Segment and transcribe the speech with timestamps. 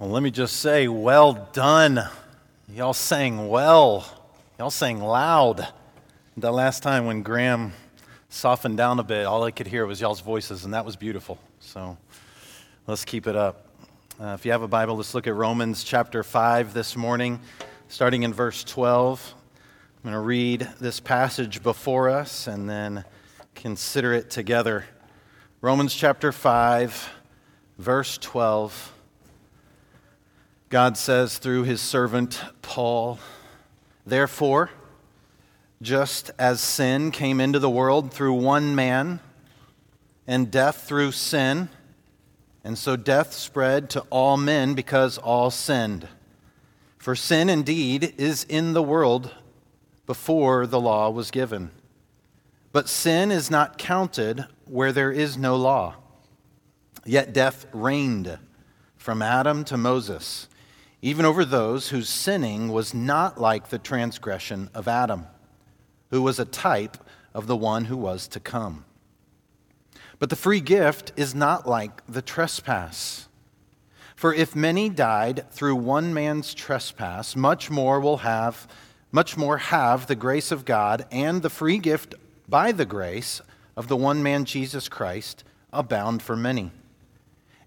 [0.00, 2.00] Well, let me just say, well done.
[2.74, 4.06] Y'all sang well.
[4.58, 5.68] Y'all sang loud.
[6.38, 7.74] The last time when Graham
[8.30, 11.38] softened down a bit, all I could hear was y'all's voices, and that was beautiful.
[11.58, 11.98] So
[12.86, 13.66] let's keep it up.
[14.18, 17.38] Uh, if you have a Bible, let's look at Romans chapter 5 this morning,
[17.88, 19.34] starting in verse 12.
[19.98, 23.04] I'm going to read this passage before us and then
[23.54, 24.86] consider it together.
[25.60, 27.10] Romans chapter 5,
[27.76, 28.94] verse 12.
[30.70, 33.18] God says through his servant Paul,
[34.06, 34.70] Therefore,
[35.82, 39.18] just as sin came into the world through one man,
[40.28, 41.70] and death through sin,
[42.62, 46.06] and so death spread to all men because all sinned.
[46.98, 49.34] For sin indeed is in the world
[50.06, 51.72] before the law was given.
[52.70, 55.96] But sin is not counted where there is no law.
[57.04, 58.38] Yet death reigned
[58.96, 60.46] from Adam to Moses,
[61.02, 65.26] even over those whose sinning was not like the transgression of Adam,
[66.10, 66.96] who was a type
[67.32, 68.84] of the one who was to come.
[70.18, 73.28] But the free gift is not like the trespass.
[74.14, 78.68] For if many died through one man's trespass, much more will have
[79.12, 82.14] much more have the grace of God and the free gift
[82.48, 83.40] by the grace
[83.76, 85.42] of the one man Jesus Christ
[85.72, 86.70] abound for many.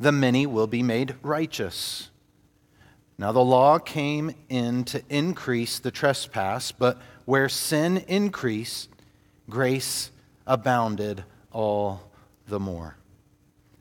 [0.00, 2.08] the many will be made righteous.
[3.18, 8.88] Now, the law came in to increase the trespass, but where sin increased,
[9.50, 10.10] grace
[10.46, 11.22] abounded
[11.52, 12.10] all
[12.48, 12.96] the more.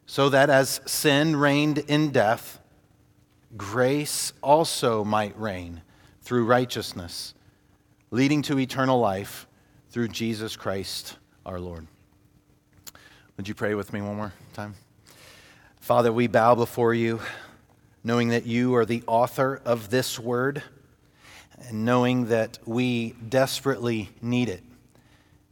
[0.05, 2.59] So that as sin reigned in death,
[3.55, 5.81] grace also might reign
[6.21, 7.33] through righteousness,
[8.11, 9.47] leading to eternal life
[9.89, 11.15] through Jesus Christ
[11.45, 11.87] our Lord.
[13.37, 14.75] Would you pray with me one more time?
[15.89, 17.19] Father, we bow before you,
[18.03, 20.61] knowing that you are the author of this word,
[21.67, 24.61] and knowing that we desperately need it.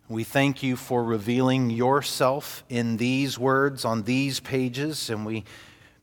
[0.08, 5.44] We thank you for revealing yourself in these words on these pages, and we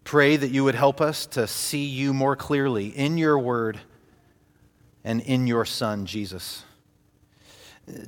[0.03, 3.79] pray that you would help us to see you more clearly in your word
[5.05, 6.65] and in your Son, Jesus.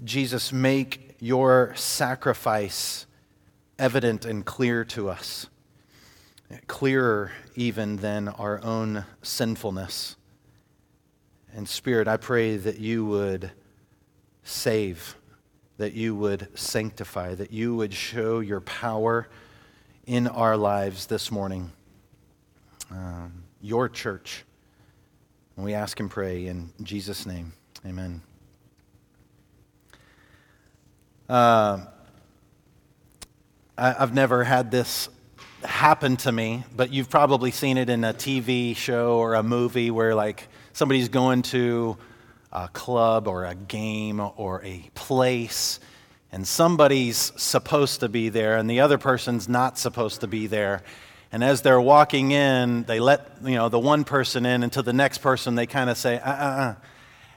[0.02, 3.06] Jesus, make your sacrifice
[3.78, 5.46] evident and clear to us,
[6.66, 10.16] clearer even than our own sinfulness.
[11.54, 13.50] And Spirit, I pray that you would
[14.42, 15.16] save,
[15.78, 19.28] that you would sanctify, that you would show your power
[20.06, 21.72] in our lives this morning.
[22.90, 24.44] Um, your church.
[25.56, 27.52] And we ask and pray in Jesus' name.
[27.84, 28.22] Amen.
[31.28, 31.86] Uh,
[33.76, 35.08] I've never had this
[35.64, 39.90] happen to me, but you've probably seen it in a TV show or a movie
[39.90, 41.96] where, like, somebody's going to
[42.52, 45.80] a club or a game or a place,
[46.32, 50.82] and somebody's supposed to be there, and the other person's not supposed to be there.
[51.32, 54.82] And as they're walking in, they let you know the one person in, and to
[54.82, 56.74] the next person, they kind of say, uh uh uh.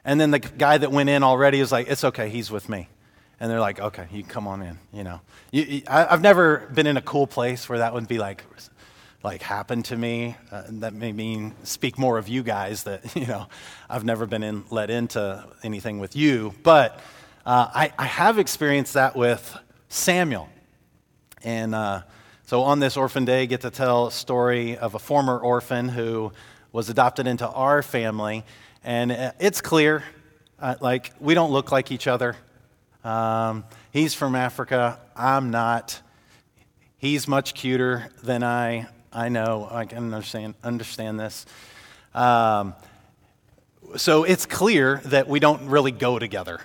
[0.06, 2.88] And then the guy that went in already is like, it's okay, he's with me
[3.39, 4.77] and they're like, okay, you come on in.
[4.91, 5.21] You know,
[5.51, 8.44] you, you, I, have never been in a cool place where that would be like,
[9.24, 10.36] like happen to me.
[10.51, 12.83] Uh, that may mean speak more of you guys.
[12.83, 13.47] That you know,
[13.89, 17.00] I've never been in, let into anything with you, but
[17.45, 19.57] uh, I, I, have experienced that with
[19.88, 20.50] Samuel,
[21.44, 22.01] and uh,
[22.45, 25.88] so on this orphan day, I get to tell a story of a former orphan
[25.88, 26.33] who
[26.71, 28.44] was adopted into our family,
[28.83, 30.03] and uh, it's clear,
[30.59, 32.36] uh, like we don't look like each other.
[33.04, 35.00] Um, he's from Africa.
[35.16, 36.01] I'm not.
[36.98, 38.88] He's much cuter than I.
[39.12, 39.68] I know.
[39.72, 41.46] I can understand understand this.
[42.13, 42.75] Um,
[43.96, 46.60] so it's clear that we don't really go together.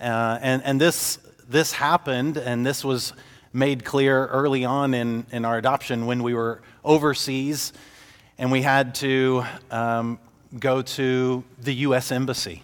[0.00, 3.12] Uh, and and this, this happened, and this was
[3.52, 7.72] made clear early on in, in our adoption when we were overseas
[8.38, 10.18] and we had to um,
[10.58, 12.12] go to the U.S.
[12.12, 12.62] Embassy,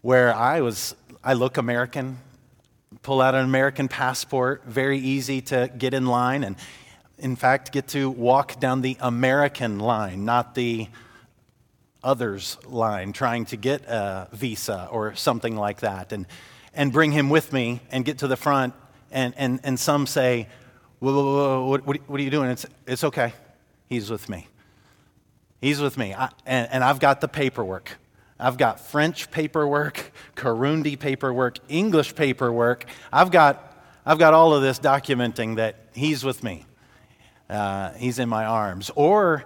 [0.00, 0.94] where I was,
[1.24, 2.18] I look American,
[3.02, 6.56] pull out an American passport, very easy to get in line, and
[7.16, 10.88] in fact, get to walk down the American line, not the
[12.02, 16.26] others line, trying to get a visa or something like that, and,
[16.74, 18.74] and bring him with me and get to the front.
[19.12, 20.48] And, and, and some say,
[20.98, 22.50] whoa, whoa, whoa, what, what, are you doing?
[22.50, 23.32] It's, it's okay.
[23.88, 24.48] He's with me.
[25.60, 26.14] He's with me.
[26.14, 27.96] I, and, and I've got the paperwork.
[28.42, 32.86] I've got French paperwork, Kirundi paperwork, English paperwork.
[33.12, 36.66] I've got, I've got all of this documenting that he's with me.
[37.48, 38.90] Uh, he's in my arms.
[38.96, 39.44] Or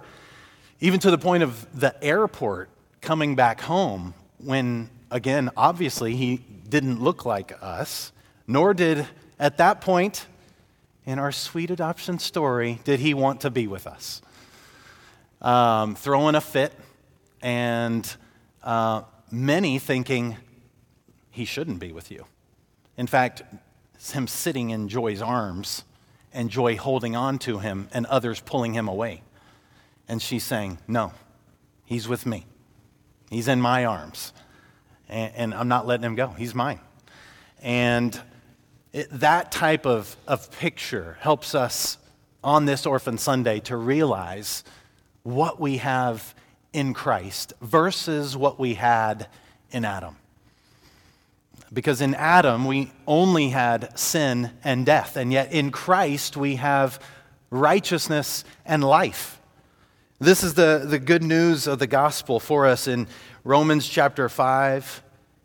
[0.79, 2.69] even to the point of the airport
[3.01, 8.11] coming back home when, again, obviously he didn't look like us,
[8.47, 9.07] nor did
[9.39, 10.25] at that point
[11.05, 14.21] in our sweet adoption story did he want to be with us
[15.41, 16.73] um, throwing a fit,
[17.41, 18.15] and
[18.63, 20.37] uh, many thinking
[21.29, 22.25] he shouldn't be with you.
[22.97, 23.43] In fact,
[24.11, 25.83] him sitting in Joy's arms
[26.33, 29.23] and Joy holding on to him and others pulling him away.
[30.07, 31.13] And she's saying, No,
[31.85, 32.45] he's with me.
[33.29, 34.33] He's in my arms.
[35.09, 36.29] And, and I'm not letting him go.
[36.29, 36.79] He's mine.
[37.61, 38.19] And
[38.93, 41.97] it, that type of, of picture helps us
[42.43, 44.63] on this Orphan Sunday to realize
[45.23, 46.33] what we have
[46.73, 49.27] in Christ versus what we had
[49.71, 50.15] in Adam.
[51.73, 56.99] Because in Adam, we only had sin and death, and yet in Christ, we have
[57.49, 59.41] righteousness and life.
[60.19, 63.07] This is the, the good news of the gospel for us in
[63.43, 65.03] Romans chapter 5,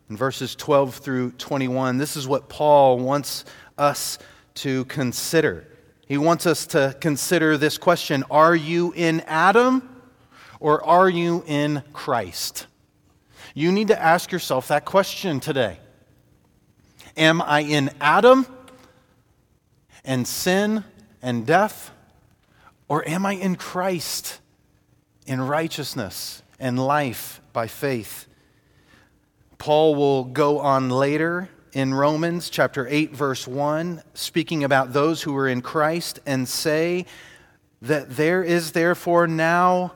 [0.09, 1.97] in verses 12 through 21.
[1.97, 3.45] This is what Paul wants
[3.77, 4.17] us
[4.55, 5.67] to consider.
[6.07, 9.92] He wants us to consider this question Are you in Adam
[10.63, 12.67] or are you in Christ?
[13.53, 15.77] You need to ask yourself that question today.
[17.17, 18.47] Am I in Adam
[20.05, 20.85] and sin
[21.21, 21.91] and death?
[22.87, 24.39] Or am I in Christ
[25.27, 28.25] in righteousness and life by faith?
[29.57, 35.35] Paul will go on later in Romans chapter 8, verse 1, speaking about those who
[35.35, 37.05] are in Christ, and say
[37.81, 39.91] that there is therefore now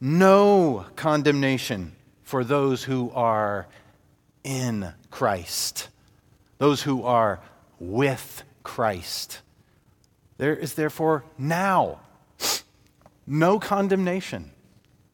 [0.00, 1.92] no condemnation
[2.22, 3.66] for those who are
[4.44, 5.88] in Christ,
[6.58, 7.40] those who are
[7.78, 9.40] with Christ.
[10.36, 12.00] There is therefore now
[13.26, 14.52] no condemnation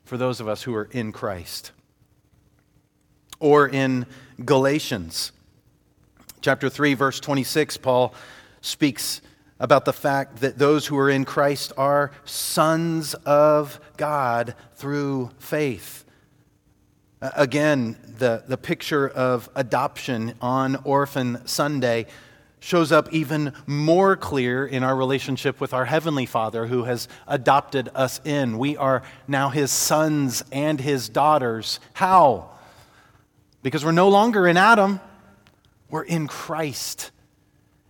[0.04, 1.72] for those of us who are in Christ.
[3.40, 4.06] Or in
[4.44, 5.32] Galatians
[6.40, 8.14] chapter 3, verse 26, Paul
[8.60, 9.22] speaks
[9.61, 16.05] about the fact that those who are in Christ are sons of God through faith.
[17.21, 22.06] Again, the, the picture of adoption on Orphan Sunday
[22.61, 27.91] shows up even more clear in our relationship with our Heavenly Father who has adopted
[27.95, 28.59] us in.
[28.59, 31.79] We are now His sons and His daughters.
[31.93, 32.51] How?
[33.63, 35.01] Because we're no longer in Adam.
[35.91, 37.11] We're in Christ.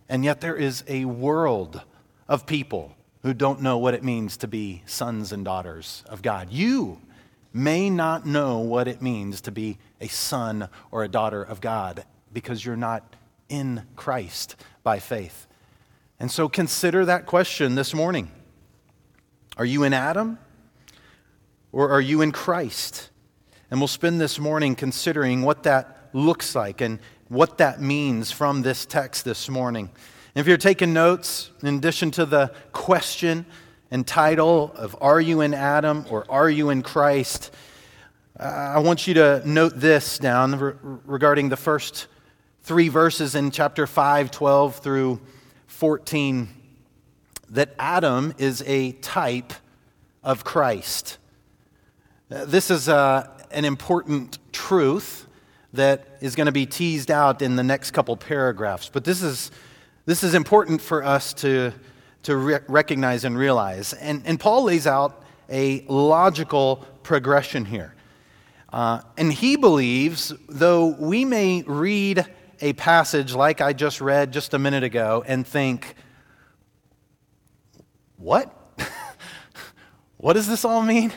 [0.07, 1.81] And yet there is a world
[2.27, 6.51] of people who don't know what it means to be sons and daughters of God.
[6.51, 7.01] You
[7.51, 12.05] may not know what it means to be a son or a daughter of God
[12.33, 13.15] because you're not
[13.49, 15.47] in Christ by faith.
[16.19, 18.29] And so consider that question this morning.
[19.57, 20.37] Are you in Adam
[21.71, 23.09] or are you in Christ?
[23.71, 28.61] And we'll spend this morning considering what that looks like and what that means from
[28.61, 29.89] this text this morning.
[30.35, 33.45] If you're taking notes, in addition to the question
[33.89, 37.51] and title of Are You in Adam or Are You in Christ?
[38.39, 42.07] I want you to note this down regarding the first
[42.61, 45.19] three verses in chapter 5, 12 through
[45.67, 46.49] 14,
[47.49, 49.53] that Adam is a type
[50.23, 51.17] of Christ.
[52.29, 55.25] This is a, uh, an important truth
[55.75, 58.89] that is going to be teased out in the next couple paragraphs.
[58.91, 59.51] But this is,
[60.05, 61.71] this is important for us to,
[62.23, 63.93] to re- recognize and realize.
[63.93, 67.93] And, and Paul lays out a logical progression here.
[68.71, 72.25] Uh, and he believes, though we may read
[72.61, 75.95] a passage like I just read just a minute ago and think,
[78.17, 78.51] what?
[80.17, 81.13] what does this all mean?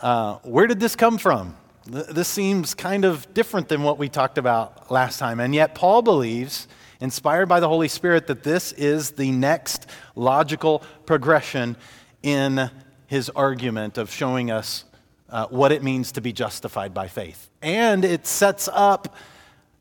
[0.00, 1.56] Uh, where did this come from?
[1.90, 5.40] This seems kind of different than what we talked about last time.
[5.40, 6.68] And yet, Paul believes,
[7.00, 11.78] inspired by the Holy Spirit, that this is the next logical progression
[12.22, 12.70] in
[13.06, 14.84] his argument of showing us
[15.30, 17.48] uh, what it means to be justified by faith.
[17.62, 19.16] And it sets up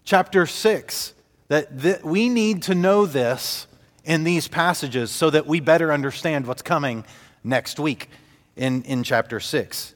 [0.06, 1.14] chapter 6
[1.50, 3.68] that th- we need to know this
[4.06, 7.04] in these passages so that we better understand what's coming
[7.44, 8.10] next week
[8.56, 9.94] in, in chapter 6.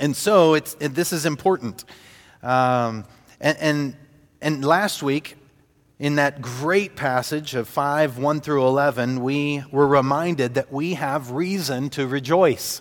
[0.00, 1.84] And so it's, it, this is important.
[2.42, 3.04] Um,
[3.38, 3.96] and, and,
[4.40, 5.36] and last week,
[5.98, 11.32] in that great passage of 5 1 through 11, we were reminded that we have
[11.32, 12.80] reason to rejoice.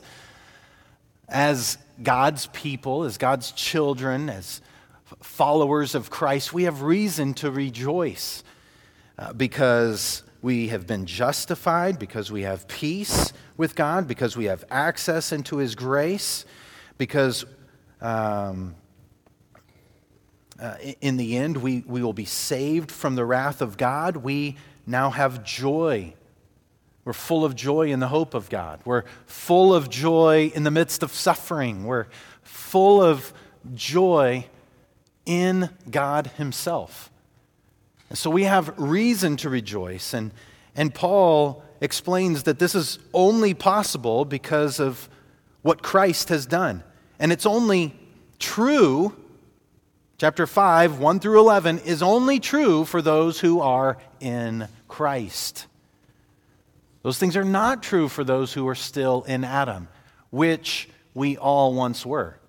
[1.27, 4.61] As God's people, as God's children, as
[5.21, 8.45] followers of Christ, we have reason to rejoice
[9.17, 14.63] uh, because we have been justified, because we have peace with God, because we have
[14.71, 16.45] access into His grace,
[16.99, 17.45] because
[18.01, 18.75] um,
[20.59, 24.17] uh, in the end we, we will be saved from the wrath of God.
[24.17, 26.13] We now have joy.
[27.05, 28.81] We're full of joy in the hope of God.
[28.83, 31.85] We're full of joy in the midst of suffering.
[31.85, 32.07] We're
[32.43, 33.33] full of
[33.73, 34.45] joy
[35.25, 37.09] in God Himself.
[38.09, 40.13] And so we have reason to rejoice.
[40.13, 40.33] And,
[40.75, 45.07] and Paul explains that this is only possible because of
[45.61, 46.83] what Christ has done.
[47.19, 47.93] And it's only
[48.39, 49.13] true,
[50.17, 55.67] chapter 5, 1 through 11, is only true for those who are in Christ.
[57.03, 59.87] Those things are not true for those who are still in Adam,
[60.29, 62.39] which we all once were.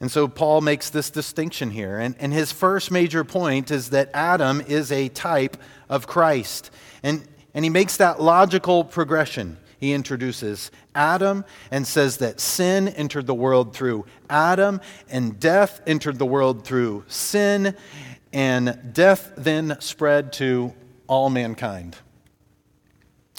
[0.00, 1.98] And so Paul makes this distinction here.
[1.98, 5.58] And, and his first major point is that Adam is a type
[5.90, 6.70] of Christ.
[7.02, 9.58] And, and he makes that logical progression.
[9.80, 16.18] He introduces Adam and says that sin entered the world through Adam, and death entered
[16.18, 17.74] the world through sin,
[18.30, 20.74] and death then spread to
[21.06, 21.96] all mankind.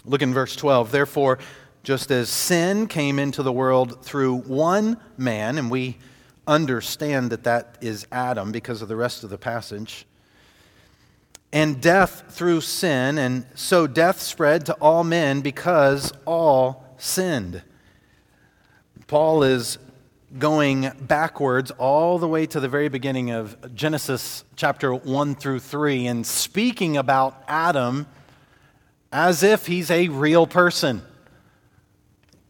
[0.03, 0.91] Look in verse 12.
[0.91, 1.37] Therefore,
[1.83, 5.99] just as sin came into the world through one man, and we
[6.47, 10.07] understand that that is Adam because of the rest of the passage.
[11.53, 17.61] And death through sin, and so death spread to all men because all sinned.
[19.07, 19.77] Paul is
[20.37, 26.07] going backwards all the way to the very beginning of Genesis chapter 1 through 3
[26.07, 28.07] and speaking about Adam
[29.11, 31.01] as if he's a real person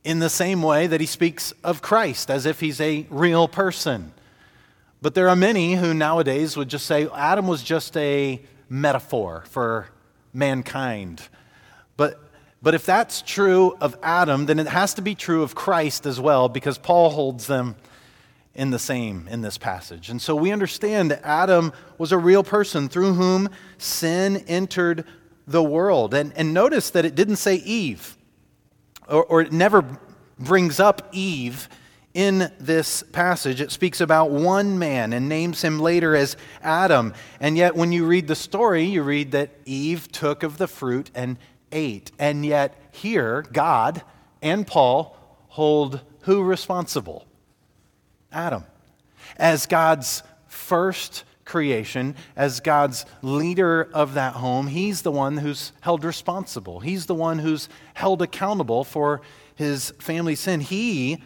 [0.04, 4.14] in the same way that he speaks of Christ as if he's a real person.
[5.02, 8.40] But there are many who nowadays would just say Adam was just a
[8.72, 9.90] metaphor for
[10.34, 11.22] mankind.
[11.98, 12.18] But,
[12.62, 16.22] but if that's true of Adam, then it has to be true of Christ as
[16.22, 17.76] well, because Paul holds them
[18.56, 20.10] in the same in this passage.
[20.10, 25.06] And so we understand that Adam was a real person through whom sin entered
[25.46, 26.14] the world.
[26.14, 28.18] And, and notice that it didn't say Eve
[29.08, 29.86] or, or it never
[30.40, 31.68] brings up Eve
[32.14, 33.62] in this passage.
[33.62, 37.14] It speaks about one man and names him later as Adam.
[37.40, 41.10] And yet, when you read the story, you read that Eve took of the fruit
[41.16, 41.38] and
[41.72, 42.12] ate.
[42.20, 44.04] And yet, here, God
[44.42, 45.18] and Paul
[45.50, 47.26] hold who responsible?
[48.32, 48.64] Adam.
[49.38, 56.04] As God's first creation, as God's leader of that home, he's the one who's held
[56.04, 56.80] responsible.
[56.80, 59.22] He's the one who's held accountable for
[59.56, 60.62] his family's sin.
[60.62, 61.22] He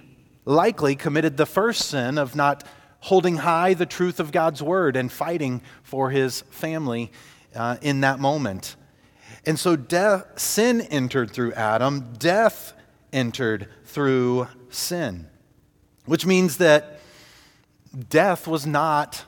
[0.46, 2.64] likely committed the first sin of not
[3.02, 7.12] holding high the truth of God's word and fighting for his family
[7.56, 8.76] uh, in that moment.
[9.46, 12.74] And so death, sin entered through Adam, death
[13.14, 15.28] entered through sin,
[16.06, 17.00] which means that
[18.10, 19.26] death was not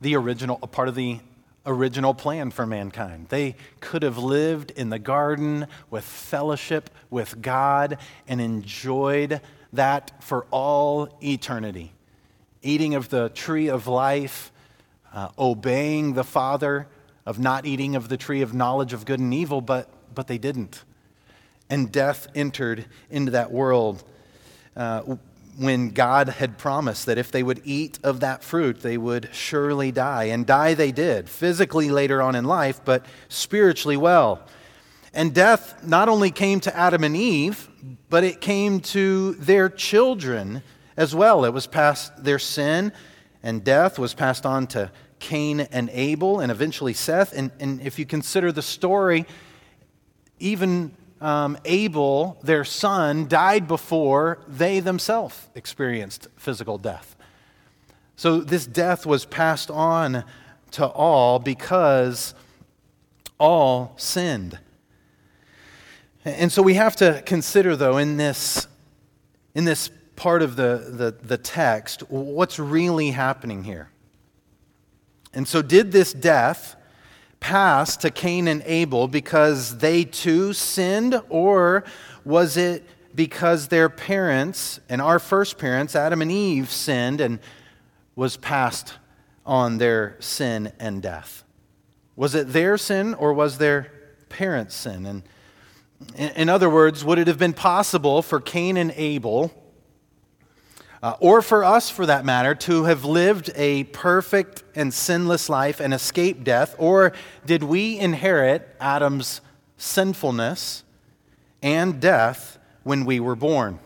[0.00, 1.20] the original, a part of the
[1.64, 3.28] original plan for mankind.
[3.28, 9.40] They could have lived in the garden with fellowship with God and enjoyed
[9.72, 11.92] that for all eternity.
[12.62, 14.50] Eating of the tree of life,
[15.12, 16.86] uh, obeying the Father,
[17.24, 20.38] of not eating of the tree of knowledge of good and evil, but, but they
[20.38, 20.84] didn't.
[21.68, 24.04] And death entered into that world.
[24.76, 25.16] Uh,
[25.58, 29.90] when God had promised that if they would eat of that fruit, they would surely
[29.90, 30.24] die.
[30.24, 34.42] And die they did, physically later on in life, but spiritually well.
[35.14, 37.70] And death not only came to Adam and Eve,
[38.08, 40.62] but it came to their children
[40.96, 41.44] as well.
[41.44, 42.92] It was passed, their sin
[43.42, 47.32] and death was passed on to Cain and Abel and eventually Seth.
[47.32, 49.24] And, and if you consider the story,
[50.38, 57.16] even um, Abel, their son, died before they themselves experienced physical death.
[58.16, 60.24] So this death was passed on
[60.72, 62.34] to all because
[63.38, 64.58] all sinned.
[66.26, 68.66] And so we have to consider, though, in this,
[69.54, 73.90] in this part of the, the, the text, what's really happening here.
[75.32, 76.74] And so, did this death
[77.38, 81.84] pass to Cain and Abel because they too sinned, or
[82.24, 87.38] was it because their parents and our first parents, Adam and Eve, sinned and
[88.16, 88.94] was passed
[89.44, 91.44] on their sin and death?
[92.16, 93.92] Was it their sin or was their
[94.28, 95.06] parents' sin?
[95.06, 95.22] And
[96.16, 99.52] in other words, would it have been possible for Cain and Abel,
[101.02, 105.80] uh, or for us for that matter, to have lived a perfect and sinless life
[105.80, 106.74] and escape death?
[106.78, 107.12] Or
[107.44, 109.40] did we inherit Adam's
[109.76, 110.84] sinfulness
[111.62, 113.78] and death when we were born?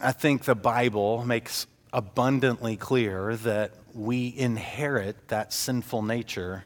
[0.00, 6.64] I think the Bible makes abundantly clear that we inherit that sinful nature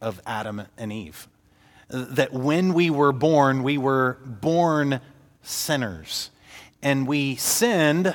[0.00, 1.28] of Adam and Eve.
[1.88, 5.00] That when we were born, we were born
[5.42, 6.30] sinners.
[6.82, 8.14] And we sinned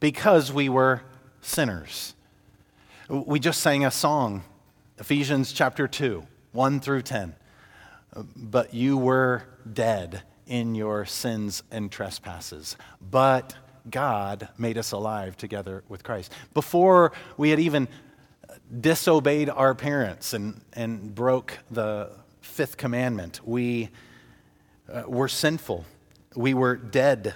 [0.00, 1.02] because we were
[1.40, 2.14] sinners.
[3.08, 4.42] We just sang a song,
[4.98, 7.34] Ephesians chapter 2, 1 through 10.
[8.34, 12.76] But you were dead in your sins and trespasses.
[13.00, 13.54] But
[13.90, 16.32] God made us alive together with Christ.
[16.54, 17.88] Before we had even
[18.80, 22.10] disobeyed our parents and, and broke the
[22.46, 23.90] fifth commandment, we
[24.90, 25.84] uh, were sinful.
[26.34, 27.34] We were dead.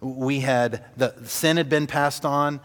[0.00, 2.60] We had, the sin had been passed on,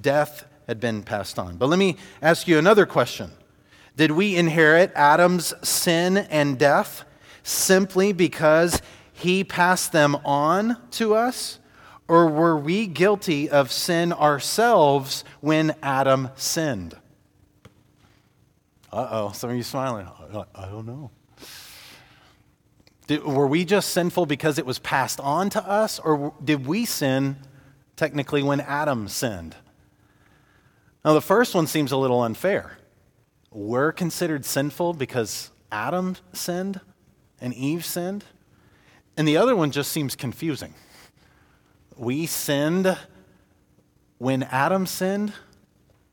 [0.00, 1.56] death had been passed on.
[1.56, 3.30] But let me ask you another question
[3.96, 7.04] Did we inherit Adam's sin and death
[7.42, 8.80] simply because
[9.12, 11.58] he passed them on to us?
[12.06, 16.96] Or were we guilty of sin ourselves when Adam sinned?
[18.92, 20.06] Uh oh, some of you smiling.
[20.54, 21.10] I don't know.
[23.06, 26.84] Did, were we just sinful because it was passed on to us, or did we
[26.84, 27.36] sin
[27.96, 29.56] technically when Adam sinned?
[31.04, 32.78] Now, the first one seems a little unfair.
[33.50, 36.80] We're considered sinful because Adam sinned
[37.40, 38.24] and Eve sinned,
[39.16, 40.72] and the other one just seems confusing.
[41.96, 42.96] We sinned
[44.16, 45.34] when Adam sinned,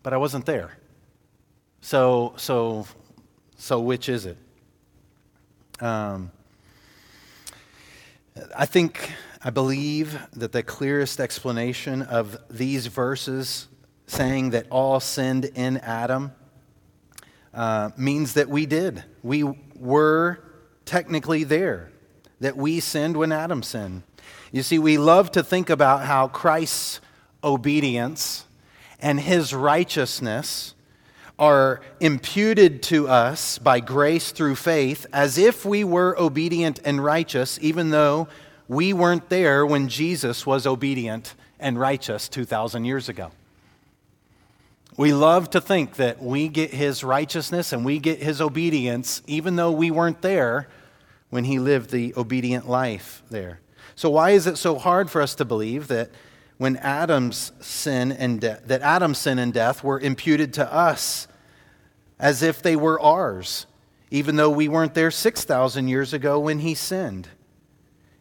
[0.03, 0.77] but I wasn't there.
[1.79, 2.85] So, so,
[3.55, 4.37] so which is it?
[5.79, 6.31] Um,
[8.55, 9.11] I think,
[9.43, 13.67] I believe that the clearest explanation of these verses
[14.07, 16.31] saying that all sinned in Adam
[17.53, 19.03] uh, means that we did.
[19.21, 19.43] We
[19.75, 20.39] were
[20.85, 21.91] technically there,
[22.39, 24.03] that we sinned when Adam sinned.
[24.51, 27.01] You see, we love to think about how Christ's
[27.43, 28.45] obedience
[28.99, 30.73] and his righteousness
[31.41, 37.57] are imputed to us by grace through faith as if we were obedient and righteous,
[37.63, 38.27] even though
[38.67, 43.31] we weren't there when Jesus was obedient and righteous 2,000 years ago.
[44.97, 49.55] We love to think that we get his righteousness and we get his obedience, even
[49.55, 50.67] though we weren't there
[51.31, 53.61] when he lived the obedient life there.
[53.95, 56.11] So why is it so hard for us to believe that
[56.59, 61.27] when Adam's sin and de- that Adam's sin and death were imputed to us
[62.21, 63.65] as if they were ours,
[64.09, 67.27] even though we weren't there 6,000 years ago when he sinned?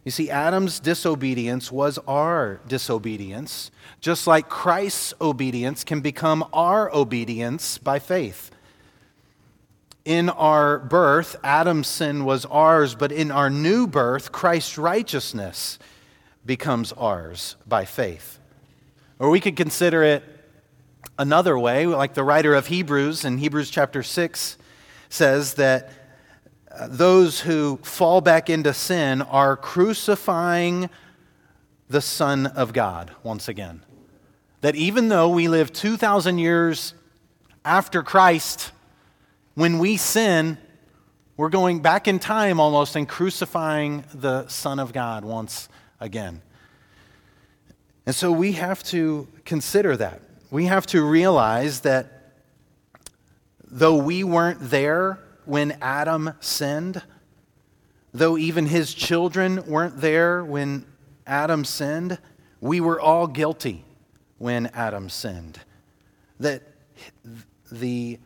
[0.04, 7.78] You see, Adam's disobedience was our disobedience, just like Christ's obedience can become our obedience
[7.78, 8.50] by faith
[10.04, 15.78] in our birth, Adam's sin was ours, but in our new birth, Christ's righteousness
[16.46, 18.38] becomes ours by faith.
[19.18, 20.24] Or we could consider it
[21.20, 24.56] another way, like the writer of Hebrews in Hebrews chapter 6
[25.10, 25.90] says that
[26.72, 30.88] uh, those who fall back into sin are crucifying
[31.90, 33.84] the Son of God once again.
[34.62, 36.94] That even though we live 2,000 years
[37.66, 38.72] after Christ,
[39.54, 40.56] when we sin,
[41.36, 45.68] we're going back in time almost and crucifying the Son of God once
[46.00, 46.40] again.
[48.06, 50.22] And so we have to consider that.
[50.50, 52.32] We have to realize that
[53.70, 57.02] though we weren't there when Adam sinned,
[58.12, 60.86] though even his children weren't there when
[61.26, 62.18] Adam sinned,
[62.60, 63.84] we were all guilty
[64.38, 65.60] when Adam sinned.
[66.40, 66.62] That
[67.70, 68.18] the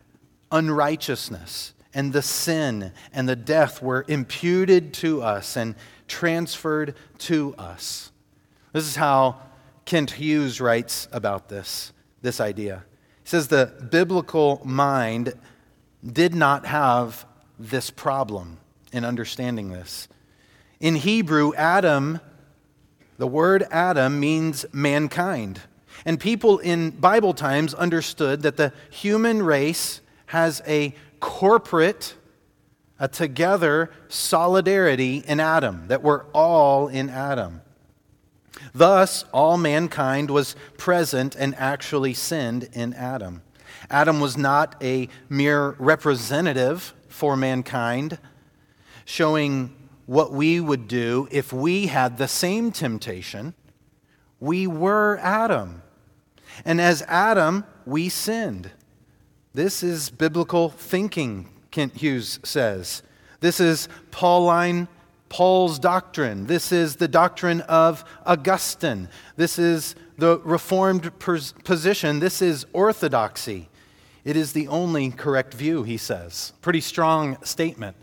[0.51, 5.75] unrighteousness and the sin and the death were imputed to us and
[6.09, 8.11] transferred to us.
[8.73, 9.41] This is how
[9.85, 11.93] Kent Hughes writes about this
[12.25, 12.85] this idea.
[13.23, 15.35] He says the biblical mind
[16.05, 17.25] did not have
[17.59, 18.59] this problem
[18.93, 20.09] in understanding this.
[20.81, 22.21] In Hebrew, Adam,
[23.19, 25.61] the word Adam means mankind.
[26.05, 32.15] And people in Bible times understood that the human race has a corporate,
[32.99, 37.61] a together solidarity in Adam, that we're all in Adam.
[38.75, 43.43] Thus, all mankind was present and actually sinned in Adam.
[43.90, 48.19] Adam was not a mere representative for mankind,
[49.05, 49.75] showing
[50.07, 53.55] what we would do if we had the same temptation.
[54.40, 55.83] We were Adam.
[56.64, 58.71] And as Adam, we sinned.
[59.53, 63.03] This is biblical thinking, Kent Hughes says.
[63.40, 64.88] This is Pauline
[65.35, 66.47] Paul's doctrine.
[66.47, 69.09] This is the doctrine of Augustine.
[69.35, 72.20] This is the Reformed position.
[72.20, 73.68] This is orthodoxy.
[74.25, 76.53] It is the only correct view, he says.
[76.62, 77.97] Pretty strong statement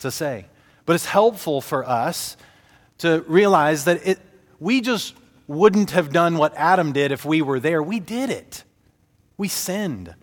[0.00, 0.48] to say.
[0.84, 2.36] But it's helpful for us
[2.98, 4.18] to realize that it,
[4.60, 5.14] we just
[5.46, 7.82] wouldn't have done what Adam did if we were there.
[7.82, 8.64] We did it.
[9.38, 10.14] We sinned.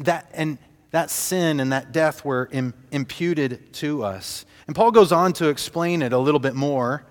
[0.00, 0.58] That, and
[0.90, 4.44] that sin and that death were Im- imputed to us.
[4.70, 7.04] And Paul goes on to explain it a little bit more.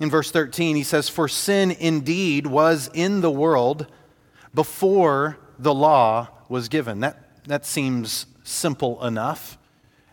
[0.00, 3.86] In verse 13, he says, For sin indeed was in the world
[4.54, 7.00] before the law was given.
[7.00, 9.58] That, that seems simple enough.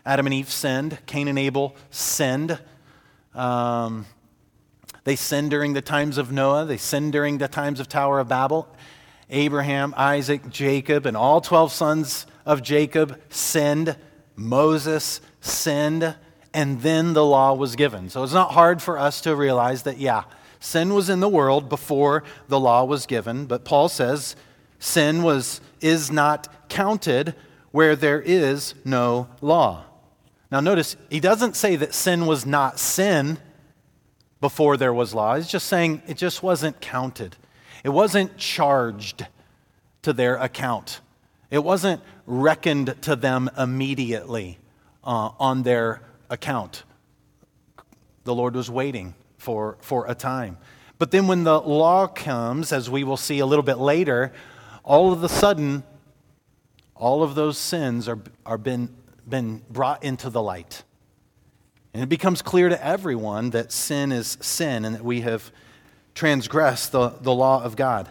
[0.04, 2.60] Adam and Eve sinned, Cain and Abel sinned.
[3.34, 4.04] Um,
[5.04, 8.28] they sinned during the times of Noah, they sinned during the times of Tower of
[8.28, 8.68] Babel.
[9.30, 13.96] Abraham, Isaac, Jacob, and all 12 sons of Jacob sinned.
[14.36, 16.14] Moses sinned
[16.54, 18.08] and then the law was given.
[18.08, 20.24] So it's not hard for us to realize that, yeah,
[20.60, 24.36] sin was in the world before the law was given, but Paul says
[24.78, 27.34] sin was, is not counted
[27.70, 29.84] where there is no law.
[30.50, 33.38] Now, notice, he doesn't say that sin was not sin
[34.40, 35.36] before there was law.
[35.36, 37.36] He's just saying it just wasn't counted,
[37.84, 39.26] it wasn't charged
[40.02, 41.00] to their account,
[41.50, 44.58] it wasn't reckoned to them immediately
[45.04, 46.84] uh, on their account.
[48.24, 50.58] The Lord was waiting for, for a time.
[50.98, 54.32] But then when the law comes, as we will see a little bit later,
[54.82, 55.84] all of a sudden,
[56.94, 58.94] all of those sins are, are been,
[59.28, 60.82] been brought into the light.
[61.94, 65.50] And it becomes clear to everyone that sin is sin and that we have
[66.14, 68.08] transgressed the, the law of God.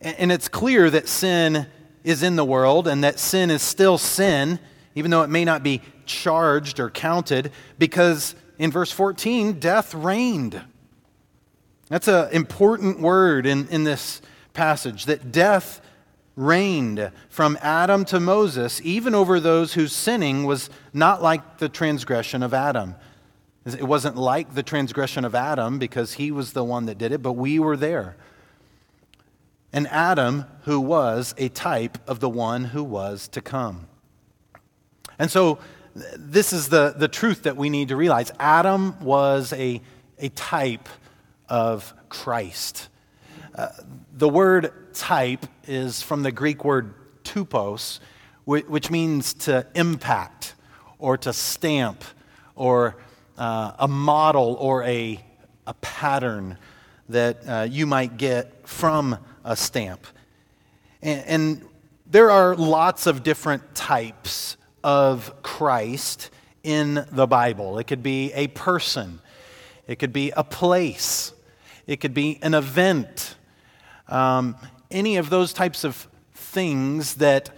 [0.00, 1.66] And, and it's clear that sin
[2.02, 4.58] is in the world and that sin is still sin,
[4.94, 10.60] even though it may not be charged or counted because in verse 14, death reigned.
[11.88, 14.20] That's an important word in, in this
[14.52, 15.80] passage that death
[16.36, 22.42] reigned from Adam to Moses, even over those whose sinning was not like the transgression
[22.42, 22.94] of Adam.
[23.66, 27.22] It wasn't like the transgression of Adam because he was the one that did it,
[27.22, 28.16] but we were there.
[29.72, 33.86] And Adam, who was a type of the one who was to come.
[35.20, 35.58] And so
[36.16, 38.32] this is the, the truth that we need to realize.
[38.40, 39.82] Adam was a,
[40.18, 40.88] a type
[41.46, 42.88] of Christ.
[43.54, 43.68] Uh,
[44.14, 48.00] the word type is from the Greek word tupos,
[48.46, 50.54] which, means to impact
[50.98, 52.02] or to stamp
[52.54, 52.96] or
[53.36, 55.22] uh, a model or a,
[55.66, 56.56] a pattern
[57.10, 60.06] that uh, you might get from a stamp.
[61.02, 61.68] And, and
[62.06, 66.30] there are lots of different types of Christ
[66.62, 67.78] in the Bible.
[67.78, 69.20] It could be a person,
[69.86, 71.32] it could be a place,
[71.86, 73.36] it could be an event,
[74.08, 74.56] um,
[74.90, 77.50] any of those types of things that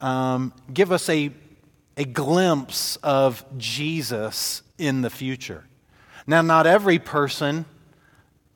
[0.00, 1.30] um, give us a,
[1.96, 5.64] a glimpse of Jesus in the future.
[6.26, 7.66] Now, not every person,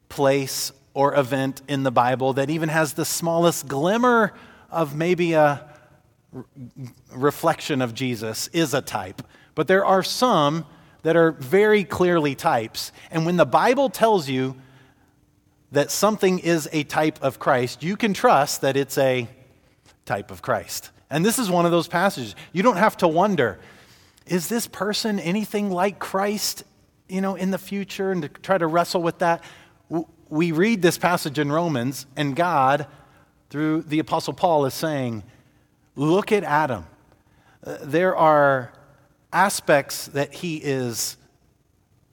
[0.08, 4.32] place, or event in the Bible that even has the smallest glimmer
[4.70, 5.68] of maybe a
[7.12, 9.22] reflection of Jesus is a type,
[9.54, 10.66] but there are some
[11.02, 12.90] that are very clearly types.
[13.10, 14.56] And when the Bible tells you
[15.70, 19.28] that something is a type of Christ, you can trust that it's a
[20.06, 20.90] type of Christ.
[21.10, 22.34] And this is one of those passages.
[22.52, 23.58] You don't have to wonder,
[24.26, 26.64] is this person anything like Christ,
[27.08, 29.44] you know, in the future and to try to wrestle with that?
[30.28, 32.86] We read this passage in Romans and God
[33.50, 35.22] through the apostle Paul is saying,
[35.96, 36.86] Look at Adam.
[37.64, 38.72] Uh, there are
[39.32, 41.16] aspects that he is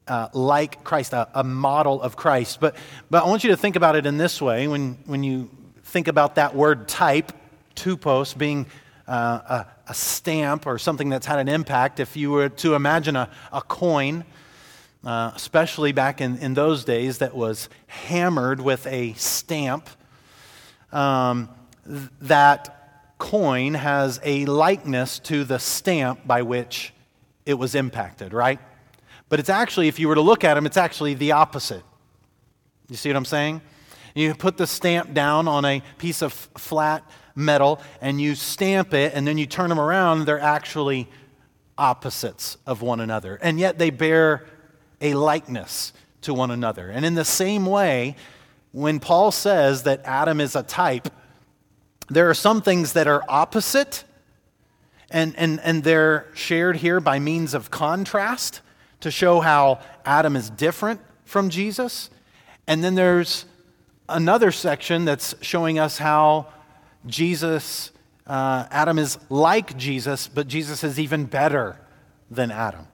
[0.08, 2.60] uh, like Christ, a, a, model of Christ.
[2.60, 2.76] But,
[3.10, 5.50] but I want you to think about it in this way when, when you
[5.84, 7.32] think about that word type,
[7.76, 8.66] tupos, being
[9.08, 13.16] uh, a, a, stamp or something that's had an impact, if you were to imagine
[13.16, 14.26] a, a coin,
[15.04, 19.90] uh, especially back in, in those days, that was hammered with a stamp,
[20.92, 21.50] um,
[21.86, 22.81] that
[23.22, 26.92] coin has a likeness to the stamp by which
[27.46, 28.60] it was impacted, right?
[29.30, 31.84] But it's actually, if you were to look at them, it's actually the opposite.
[32.90, 33.62] You see what I'm saying?
[34.16, 39.14] You put the stamp down on a piece of flat metal and you stamp it,
[39.14, 41.08] and then you turn them around, they're actually
[41.78, 43.36] opposites of one another.
[43.36, 44.48] And yet they bear
[45.00, 46.90] a likeness to one another.
[46.90, 48.16] And in the same way,
[48.72, 51.08] when Paul says that Adam is a type,
[52.12, 54.04] there are some things that are opposite,
[55.10, 58.60] and, and, and they're shared here by means of contrast
[59.00, 62.10] to show how Adam is different from Jesus.
[62.68, 63.46] And then there's
[64.10, 66.48] another section that's showing us how
[67.06, 67.92] Jesus,
[68.28, 71.80] uh, Adam is like Jesus, but Jesus is even better
[72.30, 72.88] than Adam.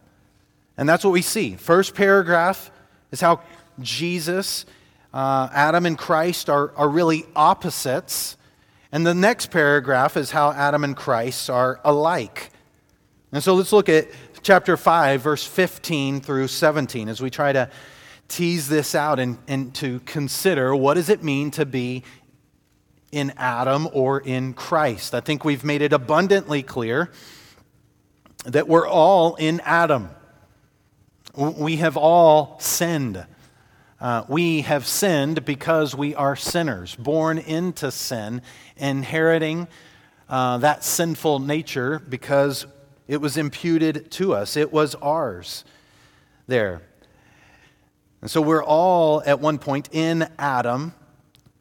[0.78, 1.56] And that's what we see.
[1.56, 2.70] First paragraph
[3.12, 3.42] is how
[3.80, 4.66] Jesus,
[5.12, 8.37] uh, Adam, and Christ are, are really opposites.
[8.98, 12.50] And the next paragraph is how Adam and Christ are alike.
[13.32, 14.08] And so let's look at
[14.42, 17.70] chapter 5, verse 15 through 17, as we try to
[18.28, 22.06] tease this out and, and to consider what does it mean to be
[23.12, 25.14] in Adam or in Christ.
[25.14, 27.12] I think we've made it abundantly clear
[28.46, 30.10] that we're all in Adam.
[31.36, 33.28] We have all sinned.
[34.00, 38.42] Uh, we have sinned because we are sinners, born into sin,
[38.76, 39.68] inheriting
[40.30, 42.68] uh, that sinful nature because
[43.08, 44.56] it was imputed to us.
[44.56, 45.64] It was ours
[46.46, 46.82] there.
[48.22, 50.94] And so we're all at one point in Adam.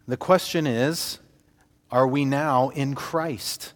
[0.09, 1.18] The question is
[1.90, 3.72] are we now in Christ?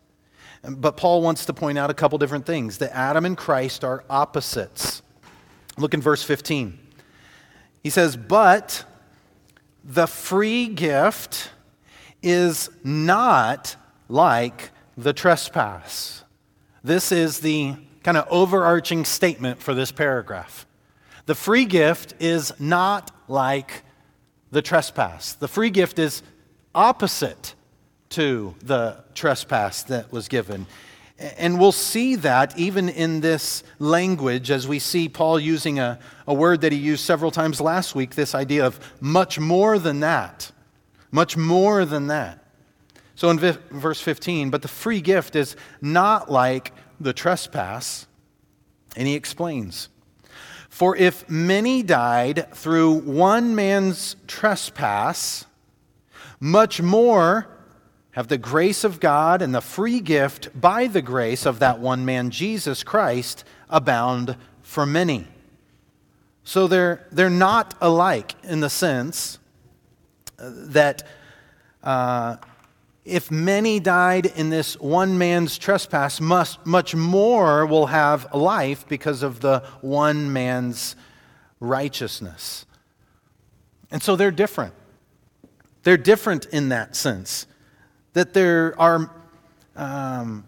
[0.62, 4.04] But Paul wants to point out a couple different things that Adam and Christ are
[4.10, 5.00] opposites.
[5.78, 6.78] Look in verse 15.
[7.82, 8.84] He says, But
[9.84, 11.50] the free gift
[12.22, 13.76] is not
[14.08, 16.24] like the trespass.
[16.82, 20.66] This is the kind of overarching statement for this paragraph.
[21.26, 23.82] The free gift is not like
[24.50, 25.34] the trespass.
[25.34, 26.22] The free gift is
[26.74, 27.54] opposite
[28.10, 30.66] to the trespass that was given.
[31.20, 36.32] And we'll see that even in this language as we see Paul using a, a
[36.32, 40.50] word that he used several times last week this idea of much more than that.
[41.10, 42.42] Much more than that.
[43.16, 48.06] So in verse 15, but the free gift is not like the trespass.
[48.96, 49.90] And he explains
[50.70, 55.44] For if many died through one man's trespass,
[56.40, 57.59] much more
[58.12, 62.04] have the grace of God and the free gift by the grace of that one
[62.04, 65.28] man, Jesus Christ, abound for many.
[66.42, 69.38] So they're, they're not alike in the sense
[70.38, 71.06] that
[71.84, 72.36] uh,
[73.04, 79.22] if many died in this one man's trespass, must, much more will have life because
[79.22, 80.96] of the one man's
[81.60, 82.66] righteousness.
[83.90, 84.74] And so they're different.
[85.84, 87.46] They're different in that sense
[88.12, 89.10] that there are
[89.76, 90.44] um,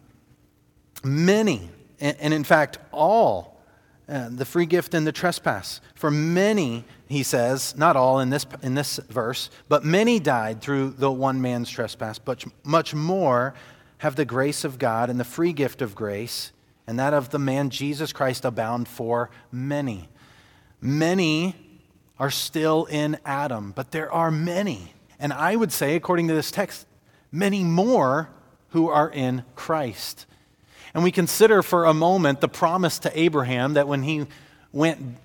[1.04, 1.70] many,
[2.00, 3.60] and, in fact, all,
[4.08, 5.80] uh, the free gift and the trespass.
[5.94, 10.90] For many, he says, not all in this, in this verse, but many died through
[10.90, 13.54] the one man's trespass, but much more
[13.98, 16.52] have the grace of God and the free gift of grace
[16.86, 20.08] and that of the man Jesus Christ abound for many.
[20.80, 21.54] Many
[22.18, 24.92] are still in Adam, but there are many.
[25.18, 26.86] And I would say, according to this text,
[27.32, 28.28] many more
[28.68, 30.26] who are in Christ.
[30.94, 34.26] And we consider for a moment the promise to Abraham that when he
[34.72, 35.16] went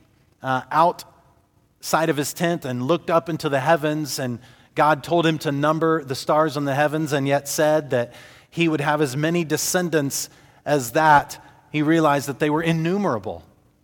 [0.42, 4.40] uh, outside of his tent and looked up into the heavens, and
[4.76, 8.14] God told him to number the stars on the heavens, and yet said that
[8.50, 10.30] he would have as many descendants
[10.66, 13.44] as that, he realized that they were innumerable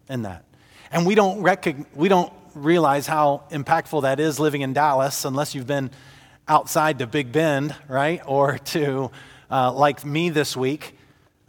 [0.09, 0.43] in that.
[0.91, 5.55] And we don't, recognize, we don't realize how impactful that is living in Dallas unless
[5.55, 5.91] you've been
[6.47, 8.21] outside to Big Bend, right?
[8.25, 9.11] Or to,
[9.49, 10.97] uh, like me this week,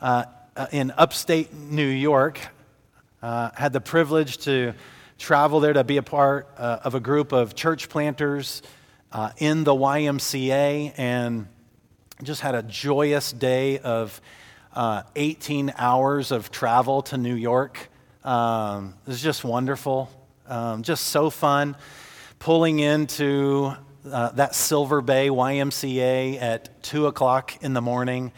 [0.01, 0.25] uh,
[0.57, 2.39] uh, in upstate New York.
[3.23, 4.75] Uh, had the privilege to
[5.19, 8.63] travel there to be a part uh, of a group of church planters
[9.11, 11.49] uh, in the YMCA and
[12.23, 14.21] just had a joyous day of
[15.17, 17.89] 18 hours of travel to New York.
[18.25, 20.11] Um, it was just wonderful,
[20.47, 21.77] um, just so fun.
[22.39, 23.75] Pulling into
[24.11, 28.33] uh, that Silver Bay YMCA at 2 o'clock in the morning,